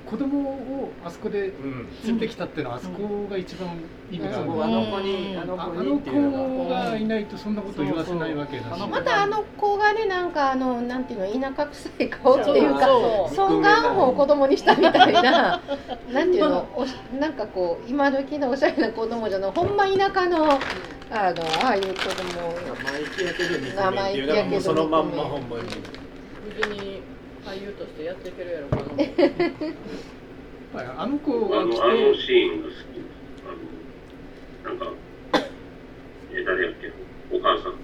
[0.08, 1.88] 子供をあそこでうん。
[2.04, 3.68] 連れてきたっていうのはあそこが一番
[4.10, 6.74] 意味がある、そこあの子にあの子が。
[6.74, 8.88] がいないとそんなこと言わせないわけだし。
[8.88, 15.60] またあの子がねなんかあのなんていうの田舎臭い顔っていうかそうソン・ガンホを子供にしたみたいな。
[16.12, 24.26] なんていうのおしなんかこう今時のおしゃれな子供じゃのほんま田舎のあのああいう子供生意気やけど憎めっていう。
[24.26, 27.02] のがもうそのまんまほんまに
[27.54, 28.82] 俳優としてやっていけるやろうかな。
[30.74, 33.06] はいあの子あの、が来あのてシーンが好きです。
[33.46, 34.92] あの、なんか、
[36.34, 36.90] え、誰やっけ？
[37.30, 37.74] お母さん、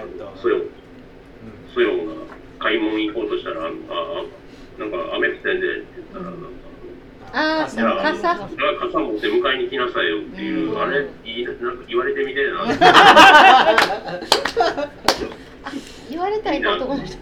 [0.00, 0.36] えっと。
[0.36, 0.68] ソヨン、うん。
[1.72, 2.12] ソヨンが
[2.58, 3.70] 買い物行こうとしたら、ああ、あ
[4.80, 6.32] なんか雨降ってんでって言ったら、なん。
[6.32, 6.48] か、
[7.32, 7.66] ああ
[8.02, 8.34] 傘？
[8.34, 10.82] 傘持って迎えに来なさいよっていう、うん。
[10.82, 12.66] あれ、いいな、なんか言われてみてえな。
[16.10, 17.16] 言われたいか男の人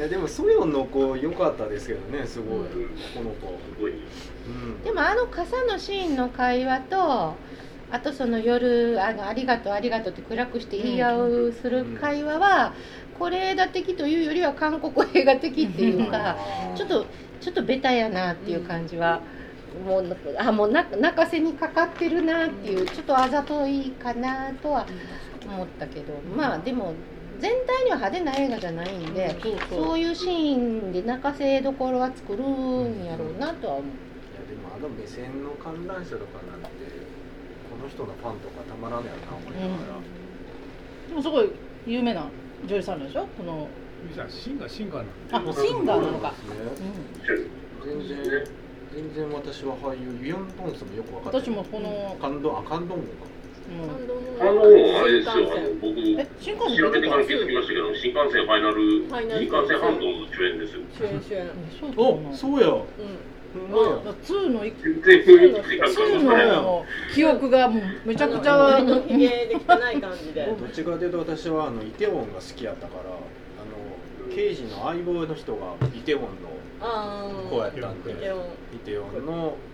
[0.00, 2.64] いやでもソヨンの子良かったですけどねすごい、うん。
[3.14, 3.92] この子すごい。
[3.92, 4.82] うん。
[4.82, 7.34] でもあの傘のシーンの会話と
[7.90, 12.72] あとその夜あの「ありがとうありがとう」って暗くして言い合うする会話は
[13.18, 16.38] 是枝的というよりは韓国映画的っていうか
[16.74, 17.04] ちょっと
[17.38, 19.22] ちょっとベタやなっていう感じは、
[19.86, 24.86] もうあもうな泣かせにかかってるなっていうちょっとあざといかなとは
[25.46, 26.94] 思ったけどまあでも
[27.40, 29.84] 全体には派手な映画じゃないんで、そうそう。
[29.86, 33.86] そういうシーンで泣かせどころは作るんやろうなとは思う。
[33.86, 33.88] い
[34.34, 36.68] やでもあの目線の観覧車とかなんて
[37.70, 40.00] この人のファンとかたまらんやろな思いながら、
[41.08, 41.50] でもすごい
[41.86, 42.26] 有名な
[42.66, 43.26] 女優さんなんでしょ？
[43.36, 43.68] この。
[44.14, 46.90] じゃあシンガーシンガーなんあシンガーなのか、そうですね。
[47.84, 48.44] 全然
[48.92, 52.16] 全然私は俳優ユヨン・トンスもよく分かって私もこの。
[52.20, 53.08] 感動あ感動もか。
[53.24, 53.39] うん
[54.40, 59.04] あの、あれですよ、あの、僕、え新幹線調べてから気づきましたけど、新幹線ファイナル、
[59.38, 60.80] 新幹線半島の主演ですよ。
[60.98, 61.46] 主演主演
[61.80, 62.84] そうかなおそうやうん
[63.52, 64.00] ほんまやだ。
[64.00, 68.78] から2のい全然雰囲気違うから2分からないの記憶がもうめちゃくちゃ
[69.08, 76.28] ひげで汚い感じでどっちかというと私はあのイテウォンが好きやったからあの刑事の相棒の人がイテウォンの
[76.80, 78.12] ああ子やったんで。
[78.12, 78.40] イテウォン
[78.74, 79.32] イテウォンの。
[79.32, 79.69] 何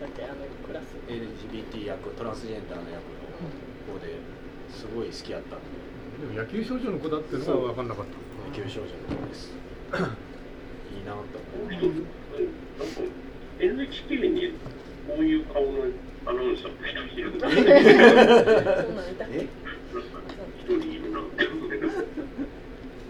[0.00, 0.34] だっけあの
[0.66, 4.20] クラス LGBT 役トランスジェンダーの役の子で
[4.68, 5.66] すごい好きやったんで
[6.20, 9.52] でも野球少女の子だっていうのが分かんなかった野球少女の子です
[10.92, 11.20] いいなと
[11.54, 13.12] 思一つ、なんか
[13.58, 14.52] NHK に
[15.06, 15.84] こういう顔の
[16.26, 17.38] アナウンサーの人いる。
[17.38, 17.82] なそうな
[19.02, 19.48] んだっけえ
[20.58, 21.20] 一人いるな。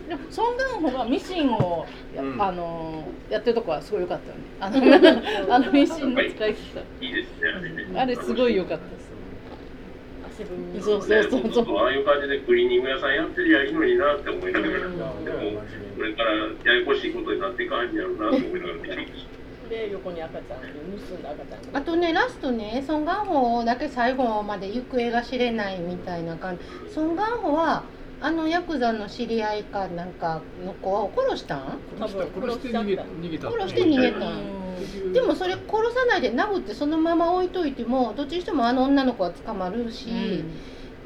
[0.09, 2.43] でもソン・ガンホがミシンをや,、うん。
[2.43, 4.43] あのやってるとこはすごい良かったよね。
[4.61, 6.81] あのあのミシンの使い方。
[7.01, 9.07] いいですね、あれすごい良かったです。
[10.37, 10.43] そ
[10.99, 15.01] うそうそうね僕ああいう感じでクリーニング屋さんやってりゃいいのになって思いながら、でうんも、
[15.97, 18.17] これからややこしいことになっていかんやろう。
[18.17, 19.71] なと思いながら見てました。
[19.71, 26.93] で横に赤ちゃん盗んだ赤ちゃんあとねラストねソン・ガンホだけ最後まで行方が知れないみたいな感じ。
[26.93, 27.83] ソン・ガンホは
[28.21, 31.81] あのヤクザの知り合いかなんかの子を殺したん？
[31.99, 32.25] 殺して
[32.71, 32.85] 逃
[33.31, 33.51] げた。
[33.51, 35.13] 殺して逃げたうん。
[35.13, 40.11] でもそれ殺さないで殴ってそのまま置いといてもどっちにしてもあの女の子は捕まるし、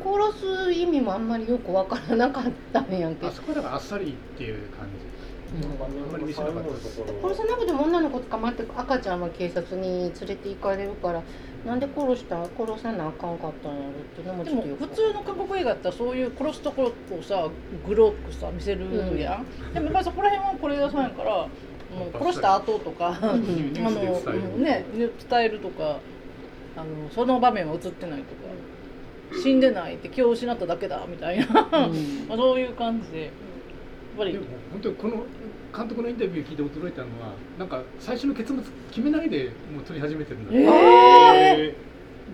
[0.02, 5.09] 殺す意味もあんまりよくわからなかったんやんけあそこだからあっさりっていう感じ
[5.50, 11.22] 殺さなくても女の子捕まって赤ちゃんは警察に連れて行かれるから
[11.66, 12.42] なんで殺した？
[12.56, 17.48] 殺さなあかんかったんやろっていうのもでちょっとよくも普通の韓国映画だったらそういう殺すところをさ
[17.86, 18.84] グロくさ見せる
[19.18, 21.48] やん、でもやっぱりそこら辺は是枝さんやからも
[22.14, 25.98] う殺した後とか、あのね伝えるとか
[26.76, 28.40] あのその場面は映ってないとか。
[29.32, 31.88] 死んでないって気を失っただけだみたいな、 まあ
[32.36, 33.30] そういう感じで
[34.16, 34.32] ぱり。
[34.32, 35.24] でも本当にこの
[35.76, 41.76] 監督のインタビュー聞いて驚いたのはなんか最初の結末決めないでもう撮り始めてるんだって、え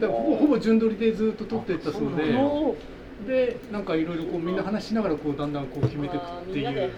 [0.01, 2.35] だからほぼほぼ順撮りでずっと撮っていったそうで。
[3.27, 6.91] でなんかいろいろこうみんな話しながらこうだんだんこう決めていくっていう。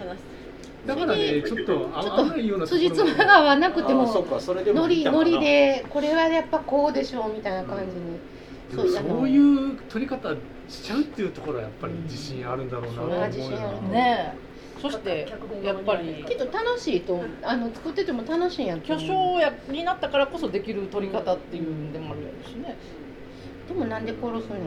[0.85, 10.33] だからねちょっと合わないようなとところ辻褄が合わなくてもかそれでもノリノリでこれはやっぱこうでしょうみたいな感じに、でもそういう撮り方
[10.67, 13.25] しちゃうっていうところはやっぱり自信あるんだろうなと思うよ。
[13.25, 14.33] うん自信あるね。
[14.35, 14.48] え
[14.81, 15.27] そして
[15.63, 22.77] やっぱりきっと楽しいとあの作ってても楽しいんやと巨匠やになったからこそできる撮り方っていうんでもあるやろしね、
[23.67, 24.59] でもなんで殺すのと思う、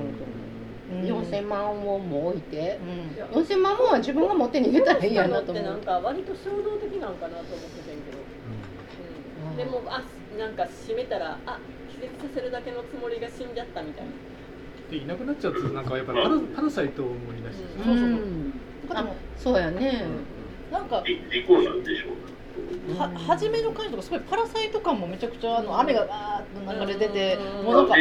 [0.91, 1.05] うん。
[1.05, 2.79] 4000万ウォンも置いて。
[2.81, 3.37] うん。
[3.37, 5.65] 4000万ウォンは自分が持って逃げたらいいやなと思う。
[5.65, 8.19] ってなんか割と衝動的なんかなと思ってたけど、
[9.51, 10.05] うん、でもあ
[10.39, 14.13] なんか閉めたらあ気絶させるだけのつもりが死んじゃったみたいな。
[14.91, 17.85] でいなくなっちゃうとなんかやっぱりパラパラサイトを思い出して、うん。
[17.85, 18.13] そうそうう。
[18.15, 19.17] んあでも。
[19.37, 20.05] そうやね、
[20.71, 22.99] なんかじ事故なんでしょう。
[22.99, 27.97] は初めの感じとかすごいパラサイト感もめちゃくちゃあの雨がバーッと流れててうんもうなんかあ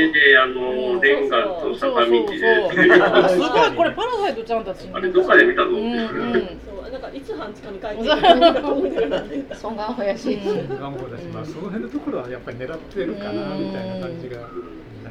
[0.48, 4.90] のレンガとそう坂道ですごいこれパラサイトちゃんたち。
[4.92, 5.98] あれどっかで見たぞうんう
[6.38, 6.60] ん。
[6.66, 14.48] そうなんかいつ半地下に帰ってくるのかと思いながらねソンガンホやし、うん願望だし、まあ、その辺のところはやっぱり狙ってるかなみたいな感じがな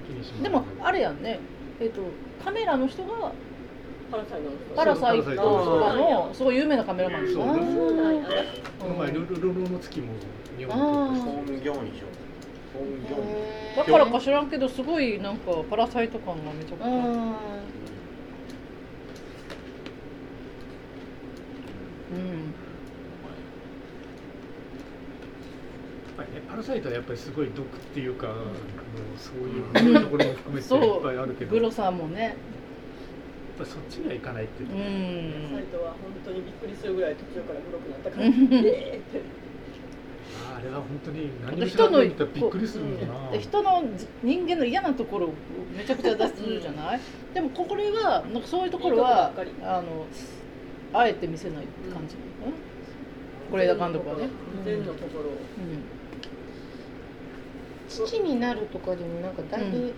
[0.01, 0.43] きにします。
[0.43, 1.41] でもあれやんね。
[1.81, 2.03] えっと
[2.45, 3.33] カメラの人が
[4.11, 4.51] パラサイト。
[4.51, 5.25] の人パラサイト。
[5.25, 8.29] そうとかのすごい有名なカメラマンですよそうそうなんや。
[8.79, 10.07] この前ルルルロの月も
[10.59, 11.47] 日本
[13.77, 16.99] だからか知らんけどすごいなんかパラサイト感がめちゃくちゃうんう
[17.33, 17.35] ん
[26.21, 28.37] ぱりねパラサイトはやっぱりすごい毒っていうか、もう
[29.17, 32.37] そういうところも含めてそういっぱいあるけど、グロさんもね
[33.61, 34.69] ぱりそっちにはいかないっていう。
[34.69, 34.83] うか、ん。
[35.53, 38.31] サイトは本当にびっくりするぐらい途中から黒くなったから、あ
[40.57, 43.85] あれは本当に何も知人のらない人はびっくりするんだな、で人の
[44.23, 45.35] 人間の嫌なところを
[45.77, 47.01] めちゃくちゃ出すじゃない、
[47.35, 50.07] でもこれはなんかそういうところはあの
[50.93, 52.49] あえて見せない感じ、う
[53.55, 54.29] ん、是枝監督はね、
[54.65, 55.25] 善のところを。
[55.33, 55.39] うん。
[57.89, 59.93] 父になるとかでもなんかだいぶ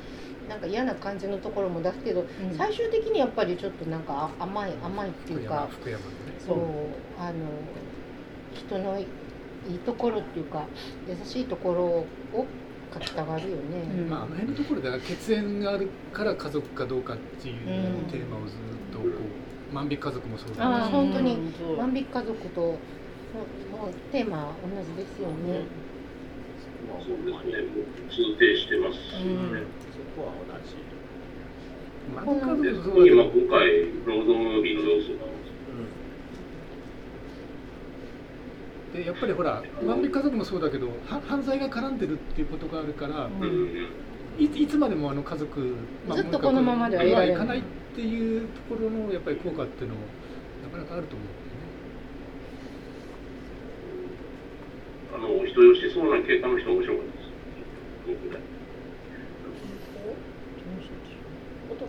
[0.48, 2.56] なんか嫌な感じのところも出すけど、うん。
[2.56, 6.16] 最終的にやっぱりちょっとなんかあ甘い甘いっていうか福山のね。
[6.38, 6.56] そう
[7.18, 7.34] あの
[8.54, 9.02] 人のい
[9.74, 10.66] いところっていうか
[11.08, 12.46] 優しいところを
[12.92, 13.82] 書きたがるよね。
[14.02, 14.10] うん。
[14.10, 18.58] まあ、あの辺のところでは血縁があるから家族かどうかっていううんテーマをずっ
[18.92, 19.04] とこ
[19.70, 20.88] う万引き家族もそうあだし。
[20.88, 21.36] ー本当に
[21.78, 22.76] 万引き家族とも
[23.86, 25.64] うテーマ同じですよね。
[27.00, 28.98] そうですね、もう通底してます。
[29.16, 29.66] し、うん
[30.16, 30.76] こは同じ。
[32.12, 32.24] 今
[33.48, 35.32] 回、ロードムービーの要素が、
[38.92, 43.42] でやっぱりほら万引き家族もそうだけどは犯罪が絡んでるっていうことがあるから、うん。
[43.42, 43.88] うん
[44.38, 45.76] いいつまでもあの家族、
[46.10, 47.62] ずっとこのままではいられないいかないっ
[47.94, 50.00] ていうところのやっぱり効果っていうのも
[50.64, 51.28] なかなかあると思う。
[55.14, 57.12] あの人吉そうな経過の人面白かった
[58.08, 58.51] です。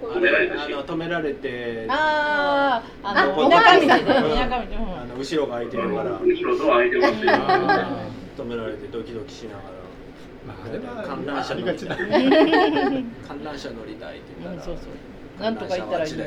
[0.02, 7.14] 僕ね男のあの止められてあああのあ田舎道であの後ろが空いてるから後ろドア開いてます
[8.42, 9.84] 止められてドキドキしなが
[10.46, 11.96] まあ、あれは観覧車ありがちだ。
[11.96, 12.06] ら
[13.26, 15.42] 観覧車乗りたいって言ったら、うんそうそう。
[15.42, 16.26] なんとか行ったらいいよ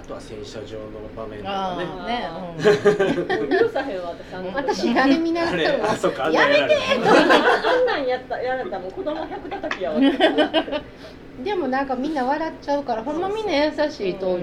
[0.00, 2.24] あとは洗車場の場面とあかね。
[2.24, 4.02] あねもう許さへん。
[4.02, 10.00] わ 私あの私あれ見ながあれあらそっかあんやめてあんなんやったやられたらもう子供百叩きやわ。
[11.44, 14.40] でもなんかみんな笑っちゃうからほんまみんな優しいと思う。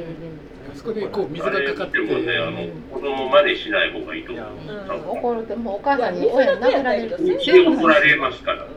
[0.71, 5.17] あそこでこう水がかかって、でもね、あの子供真似しない方がいいと思う。
[5.17, 7.15] 怒るともうお母さんに親に殴られる。
[7.17, 8.67] うちで怒られますから。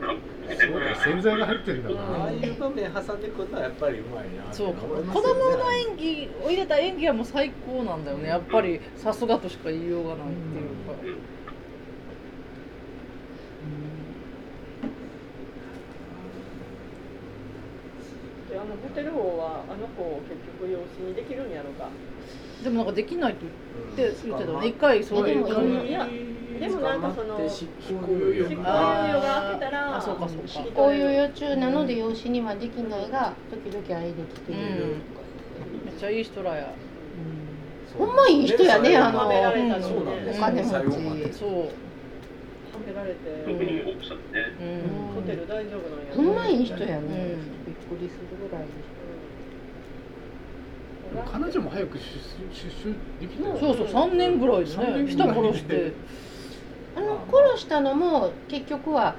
[0.43, 1.99] 多分そうだ洗剤が入ってるんだもん。
[1.99, 2.47] ああね。
[2.47, 8.27] いう場面挟んでくるのはやっぱりうまいなそう思い子供の演技を入れた演技はもう最高なんだよね。
[8.29, 10.93] やっぱりさすがとしか言いようがないっていうか、
[18.49, 21.89] であのホテル王はあの子を結局養子にできるんやろか。
[22.63, 22.85] でもなん。
[22.87, 24.17] かできないとうん言って。
[24.27, 25.45] 言ってたよね一回そういう
[26.61, 30.71] でもなんかその執行猶予執行が明けたらあそうかそうか。
[30.75, 35.85] こういう予中なので養子にはできないが時々会いに来てるうん。
[35.85, 36.71] めっちゃいい人らや。
[37.97, 40.69] ほんまいい人やねあのはめられたのそうなんですお金持
[41.29, 41.33] ち。
[41.33, 41.65] そう、は
[42.85, 43.19] められて。
[43.43, 44.23] 特に奥さんね。
[44.61, 44.63] う
[45.11, 45.15] ん。
[45.15, 46.93] ホテル大丈夫なんやほんまいい人やね。
[46.95, 47.65] うん。
[47.65, 48.65] びっくりするぐらい
[51.29, 52.03] 彼女も早く出
[52.53, 55.91] 出所できたよそうそう3年ぐらいで三ね人殺して
[56.95, 56.99] あ。
[56.99, 59.15] の殺したのも結局は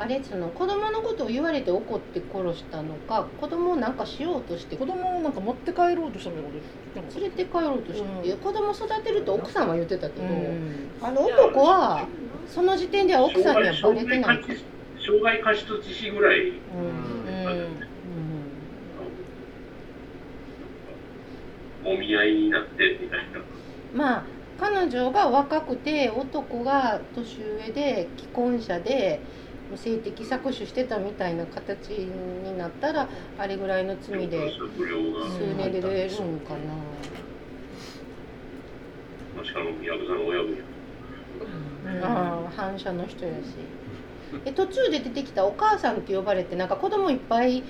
[0.00, 8.38] あれその子供のことを言われて怒って殺したのか子供をなんかしようとして子供をなんか持って帰ろうとしたみたいなこと言って連れて帰ろうとして、うん。
[8.38, 10.28] 子供育てると奥さんは言ってたけど、う。
[10.28, 10.90] ん。
[11.02, 12.08] あの男は
[12.48, 14.40] その時点では奥さんにはバレてない。
[14.42, 16.48] 傷害過失致死ぐらい。
[16.48, 17.10] うん。
[21.84, 23.40] もみ合いになってみたいな。
[23.92, 29.20] まあ彼女が若くて男が年上で既婚者で
[29.74, 36.58] 性的搾取してたみたいな形になったらあれぐらいの罪で数年で出れるんかな。
[39.34, 40.56] まあしかもヤクザの親分や。
[41.86, 43.54] うんああ反射の人やし。
[44.44, 47.64] え途中で出てきたお母さんって呼ばれてなんか子供いっぱい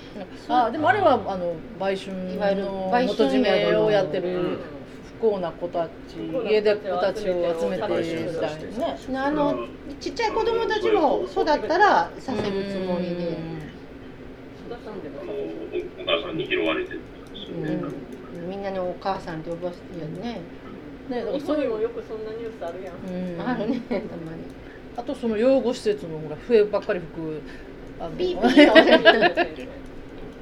[0.48, 4.58] あでもあれはあの売春いわゆるの売春元締めをやってうんる
[5.20, 5.90] 幸な子たち
[6.50, 9.18] 家出子たちを集めてみたいね。
[9.18, 9.66] あの
[10.00, 13.36] ちっちゃい子供たちも育ったらさせるつもりで、
[14.70, 16.36] お母さん。
[16.38, 17.06] に拾われてるんで
[17.36, 17.82] すよね。
[18.34, 18.38] う。
[18.46, 20.40] ん、みんなにお母さんって呼ばせてるよね、
[21.10, 21.68] ねだかそういう。
[21.68, 22.94] 本にもよくそんなニュースあるやん。
[22.94, 23.40] うん。
[23.40, 24.44] あるねたまに。
[24.96, 27.42] あとその養護施設のほら笛ばっかり吹く
[28.00, 28.72] あのピーピーの。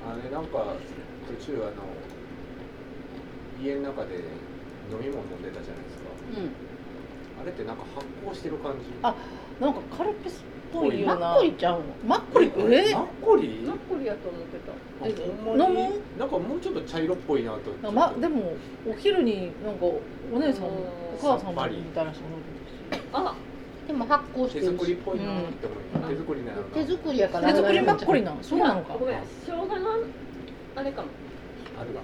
[0.08, 0.64] あれなんか
[1.26, 1.72] 途中あの
[3.62, 4.24] 家の中で
[4.90, 6.08] 飲み物飲んでたじゃないですか。
[6.36, 6.50] うん。
[7.40, 8.86] あれってなんか発酵してる感じ？
[9.02, 9.14] あ
[9.60, 11.16] なんかカルピスっぽいような。
[11.16, 11.84] マッコリちゃうの？
[12.04, 12.46] マッコリ？
[12.46, 13.48] えマッコリ？
[13.62, 14.72] マッコリやと思ってた。
[15.06, 15.14] え
[15.46, 15.80] ほんまに？
[15.80, 16.18] 飲む？
[16.18, 18.52] なんかもうちょっと茶色っぽいなとまでも
[18.88, 19.86] お昼になんか
[20.32, 20.72] お姉さんうん。
[21.18, 22.28] お母さんもみたいな人も
[23.12, 23.34] あ
[23.86, 27.48] でも発酵して手作りっぽいなって思い手作りなの手作りやから。
[27.48, 28.94] 手作りマッコリなのそうなのか。
[28.94, 29.74] ごめん生姜の
[30.76, 31.08] あれかも。
[31.80, 32.02] あるわ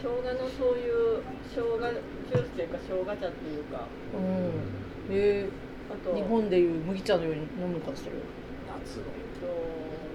[0.00, 1.22] 生姜のそういう
[1.52, 3.84] 生姜ジュースっていうか生姜茶っていうか。
[4.16, 5.14] うん。
[5.14, 5.46] え。
[5.90, 6.12] あと。
[6.12, 8.14] ー、日本でいう麦茶のように飲むか夏の。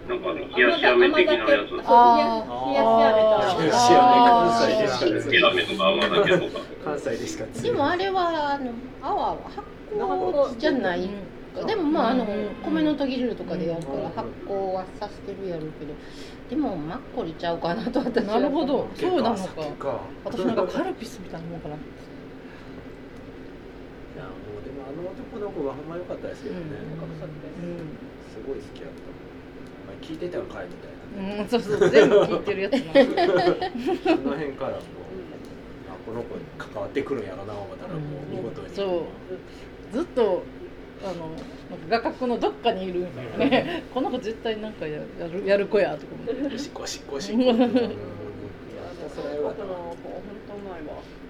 [0.08, 1.72] なんかあの冷やし飴的なやつ。
[1.72, 1.90] 冷やし
[3.06, 4.88] 飴と冷やし飴関西で。
[4.88, 6.66] しか冷や飴とか泡だけとか。
[6.86, 8.72] 関西でしかでもあれはあの
[9.02, 9.68] 泡は発
[9.98, 11.10] 酵じゃない
[11.64, 15.94] でもまああのうん米のとぎ汁とかでやるかうんら発酵はさせてるやろうけど
[16.50, 18.88] でもマッコリちゃうかなと私はなるほど。
[18.96, 20.02] そうなのか。
[20.24, 21.76] 私なんかカルピスみたいなもんかな。
[21.76, 21.78] い
[24.18, 24.30] やも
[24.62, 26.68] うでもあの男の子はほんま良かったですけどね、うん。
[28.30, 29.00] すごい好きやった。
[29.88, 31.42] まあ聞いてたのかいみたいな。
[31.42, 32.84] うん、そうそう全部聞いてるやつそ
[34.12, 34.82] の辺からもう、
[35.90, 39.08] あこの子に関わってくるんやろな思ったらもう見事に、そ
[39.92, 39.94] う。
[39.94, 40.44] ずっと
[41.06, 41.30] あの
[41.90, 43.84] なんか画角のどっかにいるみたいなね。
[43.94, 46.56] この子絶対なんかややるやる子やとか思って。
[46.56, 47.54] おしっこおしっこ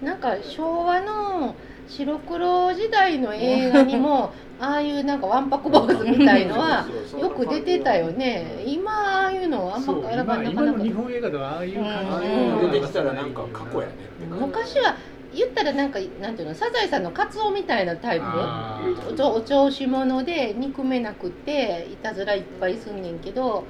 [0.02, 1.54] なんか昭和の
[1.88, 6.86] 白黒時代の映画にもああいうなんかわんぱく坊主みたいのは
[7.20, 8.64] よく出てたよね。
[8.66, 13.94] 今ああいうのあんまなか今なかなか今の日本映画ではああいう感じ出てきたらなんか過去やね
[14.28, 14.96] 昔は
[15.36, 23.64] 言ったらなんかなんていうのサザエさんのカツオみたいなタイプあおちょお調子者で憎めなくていたずらいっぱいすんねんけど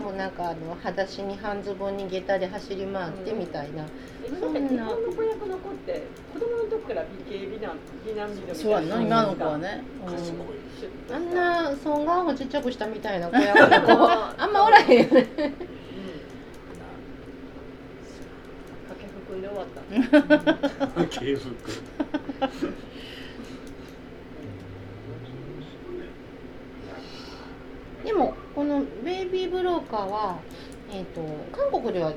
[0.00, 3.84] もうなんかあの裸足に半ズボンに下駄で走り回ってみたいな、
[4.24, 6.02] 今まで日本の子役の子って
[6.32, 8.54] 子供の時から美形美男美男美女みたいな。
[8.54, 11.14] そうやな今の子はね、うん。
[11.14, 14.08] あんなソン・ガンホちっちゃくしたみたいな子役の子
[14.38, 15.26] あんまおらへんよね
[19.27, 19.80] うんで終わった。
[21.06, 21.54] 敬服
[28.04, 30.38] でもこの「ベイビー・ブローカーは」
[30.90, 31.20] えー、と
[31.52, 32.12] 韓国では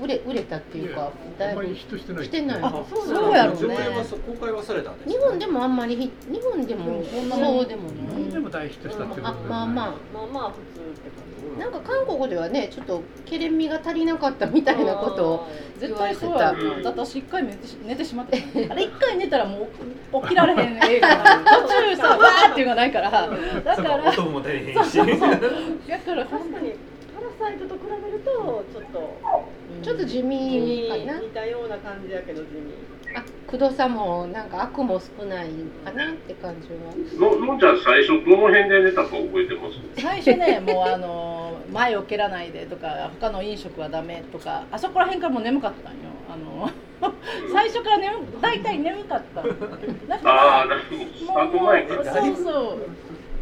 [0.00, 2.24] 売れ売れたっていうかだいぶあんまりヒットしてない。
[2.24, 2.60] してない。
[2.62, 7.28] あそうそうやろう上ね映はそ公開はされたんです日本でもあんまりヒ日本でもそん。
[7.28, 8.30] なもんでもない。
[8.30, 9.86] でも大ヒットしたっていうことあまあまあ。
[10.12, 15.48] まあまあ普通って感じなんか韓国ではねちょっとケレン味が足りなかったみたいなことを
[15.78, 19.68] 絶対そうやうんだって私一回寝てし寝てしまってあれ一回寝たらも
[20.12, 21.08] う起きられへん映画
[21.44, 23.10] 途中さわーっていうのがないから。
[23.10, 26.72] だから音も出えへんしだから確かに
[27.14, 29.20] パラサイトと比べるとちょっと
[29.82, 31.20] ちょっと地味かな。
[31.20, 32.72] 似たような感じやけど地味
[33.14, 35.48] あくどさもなんか悪も少ない
[35.84, 36.68] かなって感じ
[37.20, 37.30] は。
[37.30, 40.02] ののんちゃん最初どの辺で寝たか覚えてます？
[40.02, 45.98] 最初ねもうあの前を蹴らないでとか他の飲食はダメとかあそこら辺からもう眠かったんよ。
[46.28, 46.70] あの
[47.52, 49.42] 最初から眠大体眠かった。
[49.42, 49.58] だか
[50.28, 51.04] らああなるほど。
[51.04, 52.88] スタート前かもうそうそう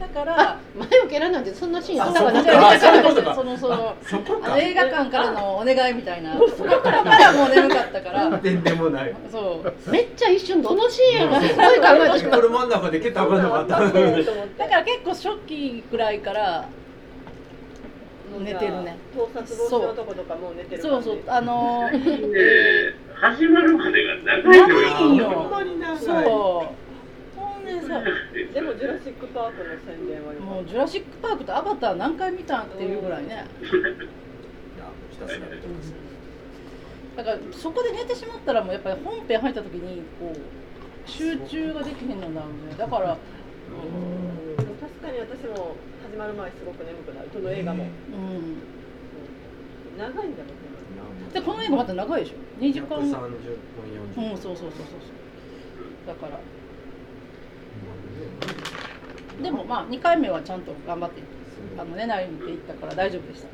[0.02, 3.34] だから前を蹴らないでそんなシーンあったかなか。
[3.36, 6.34] そのそのその映画館からのお願いみたいな。
[6.34, 8.36] そこからからもう眠かったから。
[8.36, 9.90] でんでもないそう。
[9.92, 13.78] めっちゃ一瞬どのシーンやろすごい考えてしまうこれ真ん中で蹴ったらあかった。
[13.78, 16.68] だから結構初期ぐらいから
[18.40, 18.96] 寝てるね。
[19.16, 21.18] 盗撮防止のとことかもう寝てるそうそう。
[21.28, 22.40] あのいいね
[23.14, 24.68] 始まるまでが長いのよ。
[24.68, 25.30] 長いよ。
[25.30, 25.98] ほんまに長い。
[25.98, 26.81] そう
[27.62, 28.02] ほんでさ
[28.54, 33.46] でもジュラシック・パークの宣伝はよかっもうジュラシック・パークとアバター何回見たんっていうぐらいね。
[37.16, 40.36] だからそこで寝てしまったらもうやっぱり本編入った時にこう
[41.08, 47.28] 集中ができへんのだろうねだからたでも確かに私も始まる前すごく眠くなる。
[47.32, 47.84] どの映画も。
[47.84, 47.90] うん。
[49.98, 50.34] 長いんだもんね
[51.32, 52.88] でこの映画また長いでしょ？2時間。
[52.88, 53.20] 130分
[54.16, 56.06] 40うんそうそうそうそうそう。
[56.06, 56.40] だから
[59.42, 61.22] でもまあ2回目はちゃんと頑張って
[61.78, 63.48] あのねなりにって言ったから大丈夫でした。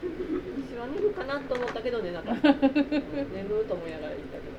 [0.00, 2.42] 私は寝るかなと思ったけど寝なかった。
[2.52, 4.52] 眠るともやられたけど、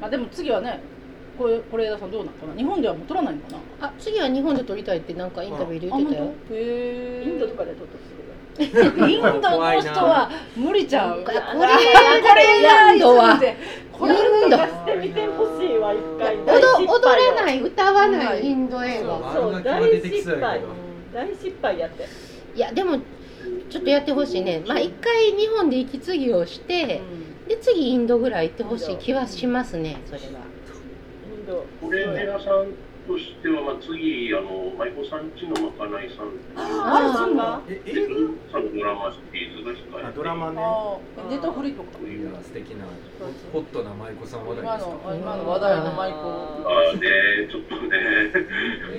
[0.00, 0.80] まあでも次はね
[1.36, 3.88] これこれ枝さんどうなんかな日本ではもう取らないのかな？
[3.88, 6.26] あ次は日本で撮りたいってなんかインタビューで言ってたよ。
[6.26, 7.98] へえインドとかで撮った
[8.58, 11.22] インドの人は無理ちゃう。
[11.22, 11.64] これこ
[12.34, 13.34] れインドは
[13.94, 14.56] インド
[16.52, 20.60] 踊踊らない歌わないインド映画そう大失敗
[21.12, 22.06] 大失敗やって
[22.54, 22.98] いやでも
[23.70, 27.00] ちょっとやってほしいねまあ一回日本で息継ぎをして
[27.48, 30.30] で次インドぐらい行ってほしい気はしますねそれはイ
[31.42, 31.64] ンド
[33.08, 36.28] としては、まあ、次、あの、舞子さんちのまかないさん。
[36.54, 38.04] あそうかえで、
[38.52, 40.60] さんドラマシリーズが控えてあドラマね。
[41.30, 41.96] ネタフリとか？
[42.04, 42.84] いや素敵な
[43.52, 44.84] ホットな舞妓さん話題今です。
[44.84, 46.20] かの今の話題のマイコ
[46.68, 47.96] ああね、ちょっとね、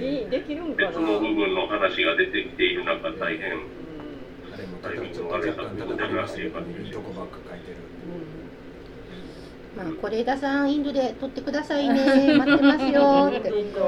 [0.01, 0.89] いいできるんかな？
[0.89, 3.53] 別の部分の話が出てきている中、大変。
[3.53, 3.70] うん。
[4.82, 7.78] あれもちょっと若干叩かれましたけどいいとこばっか書いてる
[9.76, 12.34] まあ是枝さんインドで撮ってくださいね。
[12.38, 13.32] 待ってますよ。
[13.38, 13.80] ってインド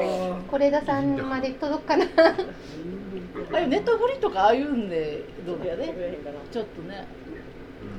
[0.58, 2.06] 是枝さんまで届くかな。
[3.54, 5.94] ああいうネットフリとかああいうんでどうだやね。
[6.52, 7.08] ちょっとね。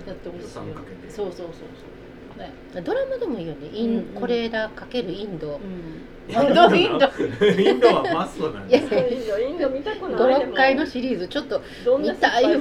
[0.07, 0.64] やってほしいそう
[1.09, 2.39] そうそうそう。
[2.39, 2.53] ね。
[2.83, 3.68] ドラマでもいいよね。
[3.72, 5.59] インうん是枝かけるインド。
[5.59, 6.37] うん。
[6.37, 7.07] あどうインド。
[7.07, 8.85] インドはマストなんです。
[8.85, 10.53] インドインド見たくないでも。
[10.53, 11.61] 56回のシリーズちょっと
[11.99, 12.61] 見たい北欧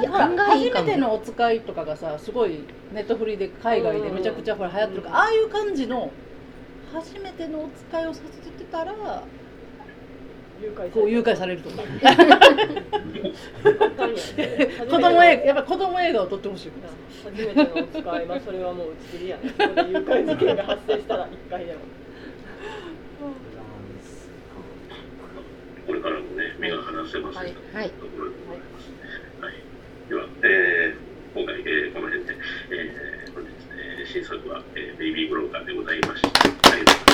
[0.00, 2.60] いや案外初めてのお使いとかがさすごい
[2.92, 6.10] ネットフリで海外でめちゃくちゃほら流行ってるからああいう感じの
[6.92, 9.22] 初めてのお使いをさせてたら
[10.60, 11.82] 誘拐こう誘拐されるとか子
[14.90, 16.70] 子供映画やっぱ子供映画を撮ってほしい。
[17.24, 19.36] 初めてのお使いはそれはもう打ち切りや。
[19.36, 19.50] ね誘
[19.98, 21.80] 拐事件が発生したら一回でも。
[25.86, 27.42] これからもね、目が離せません。
[27.42, 27.54] はい。
[27.74, 27.90] はい。
[30.08, 32.36] では、えー、今回、えー、この辺で、
[32.70, 33.50] えー、本日、
[33.98, 37.05] えー、新作は、えー、ベイビーブローカーでございました。